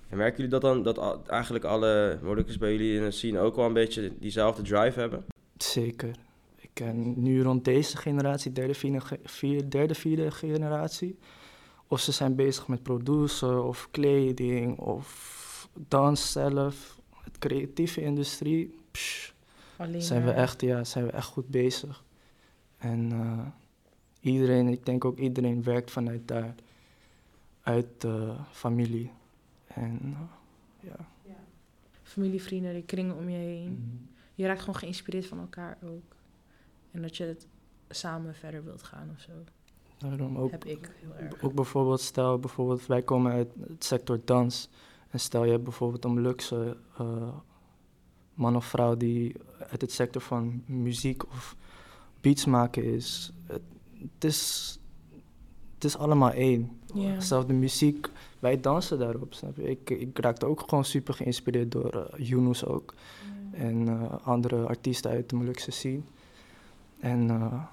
En 0.09 0.17
merken 0.17 0.35
jullie 0.35 0.51
dat 0.51 0.61
dan, 0.61 0.83
dat 0.83 1.27
eigenlijk 1.27 1.65
alle 1.65 2.19
moeilijkers 2.21 2.57
bij 2.57 2.71
jullie 2.71 2.95
in 2.95 3.03
de 3.03 3.11
scene 3.11 3.39
ook 3.39 3.55
wel 3.55 3.65
een 3.65 3.73
beetje 3.73 4.11
diezelfde 4.19 4.61
drive 4.61 4.99
hebben? 4.99 5.25
Zeker. 5.57 6.15
Ik 6.55 6.69
ken 6.73 7.21
nu 7.21 7.43
rond 7.43 7.65
deze 7.65 7.97
generatie, 7.97 8.51
derde, 8.51 8.73
vierde, 8.73 9.01
vierde, 9.23 9.67
derde, 9.67 9.95
vierde 9.95 10.31
generatie. 10.31 11.17
Of 11.87 11.99
ze 11.99 12.11
zijn 12.11 12.35
bezig 12.35 12.67
met 12.67 12.83
produceren 12.83 13.63
of 13.63 13.87
kleding 13.91 14.79
of 14.79 15.69
dans 15.87 16.31
zelf. 16.31 16.99
Het 17.23 17.37
creatieve 17.37 18.01
industrie. 18.01 18.75
Psh, 18.91 19.29
zijn, 19.97 20.23
we 20.23 20.31
echt, 20.31 20.61
ja, 20.61 20.83
zijn 20.83 21.05
we 21.05 21.11
echt 21.11 21.27
goed 21.27 21.47
bezig. 21.47 22.03
En 22.77 23.11
uh, 23.11 23.45
iedereen, 24.19 24.67
ik 24.67 24.85
denk 24.85 25.05
ook 25.05 25.17
iedereen 25.17 25.63
werkt 25.63 25.91
vanuit 25.91 26.27
daar. 26.27 26.55
Uit 27.61 28.03
uh, 28.05 28.39
familie. 28.51 29.11
En 29.67 29.99
uh, 30.03 30.19
ja. 30.79 31.07
ja. 31.23 31.35
Familie, 32.03 32.41
vrienden, 32.41 32.73
die 32.73 32.83
kringen 32.83 33.15
om 33.15 33.29
je 33.29 33.37
heen. 33.37 33.69
Mm-hmm. 33.69 34.07
Je 34.35 34.45
raakt 34.45 34.59
gewoon 34.59 34.75
geïnspireerd 34.75 35.25
van 35.25 35.39
elkaar 35.39 35.77
ook. 35.83 36.15
En 36.91 37.01
dat 37.01 37.17
je 37.17 37.23
het 37.23 37.47
samen 37.89 38.35
verder 38.35 38.63
wilt 38.63 38.83
gaan 38.83 39.09
of 39.13 39.19
zo. 39.21 39.31
Daarom 39.97 40.37
ook, 40.37 40.51
Heb 40.51 40.65
ik 40.65 40.91
heel 40.99 41.15
erg. 41.15 41.41
Ook 41.41 41.53
bijvoorbeeld, 41.53 42.01
stel 42.01 42.39
bijvoorbeeld, 42.39 42.85
wij 42.85 43.01
komen 43.01 43.31
uit 43.31 43.53
het 43.67 43.83
sector 43.83 44.19
dans. 44.25 44.69
En 45.09 45.19
stel 45.19 45.43
je 45.43 45.51
hebt 45.51 45.63
bijvoorbeeld 45.63 46.05
om 46.05 46.19
luxe 46.19 46.77
uh, 47.01 47.35
man 48.33 48.55
of 48.55 48.65
vrouw 48.65 48.97
die 48.97 49.35
uit 49.69 49.81
het 49.81 49.91
sector 49.91 50.21
van 50.21 50.63
muziek 50.65 51.25
of 51.27 51.55
beats 52.21 52.45
maken 52.45 52.83
is. 52.83 53.31
Het, 53.45 53.61
het 53.99 54.23
is, 54.23 54.79
het 55.73 55.83
is 55.83 55.97
allemaal 55.97 56.31
één. 56.31 56.79
Zelfs 57.17 57.47
de 57.47 57.53
muziek, 57.53 58.09
wij 58.39 58.59
dansen 58.59 58.99
daarop, 58.99 59.33
snap 59.33 59.57
je? 59.57 59.69
Ik, 59.69 59.89
ik 59.89 60.19
raakte 60.19 60.45
ook 60.45 60.59
gewoon 60.59 60.85
super 60.85 61.13
geïnspireerd 61.13 61.71
door 61.71 61.89
eh, 61.89 62.27
Yunus 62.27 62.65
ook. 62.65 62.93
En 63.51 63.87
eh, 63.87 64.27
andere 64.27 64.65
artiesten 64.65 65.11
uit 65.11 65.29
de 65.29 65.35
Molukse 65.35 65.71
scene. 65.71 66.01
En 66.99 67.29
eh, 67.29 67.63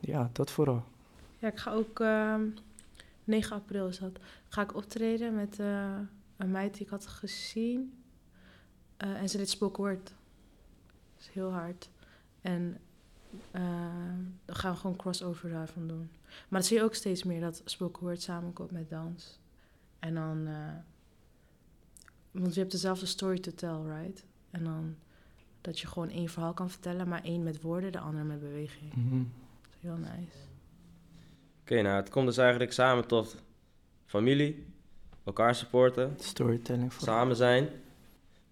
ja, 0.00 0.30
dat 0.32 0.50
vooral. 0.50 0.82
Ja, 1.38 1.48
ik 1.48 1.58
ga 1.58 1.72
ook... 1.72 2.00
ehm 2.00 2.42
9 3.24 3.56
april 3.56 3.88
is 3.88 3.98
dat. 3.98 4.18
Ga 4.48 4.62
ik 4.62 4.74
optreden 4.74 5.34
met 5.34 5.58
een 6.36 6.50
meid 6.50 6.72
die 6.72 6.82
ik 6.82 6.88
had 6.88 7.06
gezien. 7.06 7.92
En 8.96 9.28
ze 9.28 9.36
deed 9.36 9.48
spoken 9.48 9.84
word. 9.84 10.04
Dat 10.04 10.14
is 11.20 11.28
heel 11.32 11.52
hard. 11.52 11.88
En 12.40 12.78
eh, 13.50 13.62
dan 14.44 14.56
gaan 14.56 14.72
we 14.72 14.78
gewoon 14.78 14.96
crossover 14.96 15.50
daarvan 15.50 15.86
doen. 15.86 16.10
Maar 16.48 16.60
dat 16.60 16.68
zie 16.68 16.76
je 16.76 16.82
ook 16.82 16.94
steeds 16.94 17.22
meer, 17.22 17.40
dat 17.40 17.62
spoken 17.64 18.02
word 18.02 18.22
samenkomt 18.22 18.70
met 18.70 18.90
dans. 18.90 19.38
En 19.98 20.14
dan... 20.14 20.46
eh, 20.46 20.72
want 22.30 22.54
je 22.54 22.60
hebt 22.60 22.72
dezelfde 22.72 23.06
story 23.06 23.38
to 23.38 23.50
tell, 23.54 23.80
right? 23.82 24.24
En 24.50 24.64
dan 24.64 24.96
dat 25.60 25.78
je 25.78 25.86
gewoon 25.86 26.10
één 26.10 26.28
verhaal 26.28 26.54
kan 26.54 26.70
vertellen, 26.70 27.08
maar 27.08 27.22
één 27.24 27.42
met 27.42 27.60
woorden, 27.60 27.92
de 27.92 27.98
ander 27.98 28.24
met 28.24 28.40
beweging. 28.40 28.94
Mhm. 28.94 29.18
Dat 29.62 29.70
is 29.76 29.82
heel 29.82 29.96
nice. 29.96 30.36
Oké, 31.60 31.82
nou, 31.82 31.96
het 31.96 32.08
komt 32.10 32.26
dus 32.26 32.36
eigenlijk 32.36 32.72
samen 32.72 33.06
tot 33.06 33.36
familie, 34.04 34.66
elkaar 35.24 35.54
supporten, 35.54 36.14
Storytelling 36.20 36.92
vooral. 36.94 37.16
samen 37.16 37.36
zijn. 37.36 37.68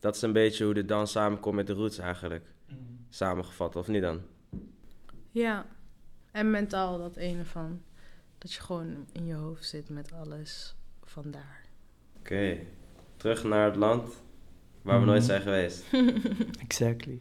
Dat 0.01 0.15
is 0.17 0.23
een 0.23 0.33
beetje 0.33 0.65
hoe 0.65 0.75
de 0.75 0.85
dans 0.85 1.11
samenkomt 1.11 1.55
met 1.57 1.67
de 1.67 1.73
roots 1.73 1.99
eigenlijk. 1.99 2.45
Mhm. 2.69 2.79
Samengevat, 3.09 3.77
of 3.77 3.89
niet 3.89 4.03
dan? 4.03 4.21
Ja, 5.31 5.67
en 6.31 6.51
mentaal 6.51 6.99
dat 6.99 7.17
ene 7.17 7.45
van 7.45 7.83
dat 8.39 8.53
je 8.53 8.61
gewoon 8.61 9.07
in 9.13 9.27
je 9.27 9.35
hoofd 9.35 9.65
zit 9.67 9.89
met 9.89 10.13
alles 10.13 10.75
vandaar. 11.23 11.63
Oké, 12.19 12.59
terug 13.17 13.45
naar 13.45 13.65
het 13.65 13.77
land 13.77 14.23
waar 14.83 14.95
we 14.95 15.01
Mhm. 15.01 15.09
nooit 15.11 15.25
zijn 15.25 15.43
geweest. 15.43 15.85
Exactly. 16.67 17.21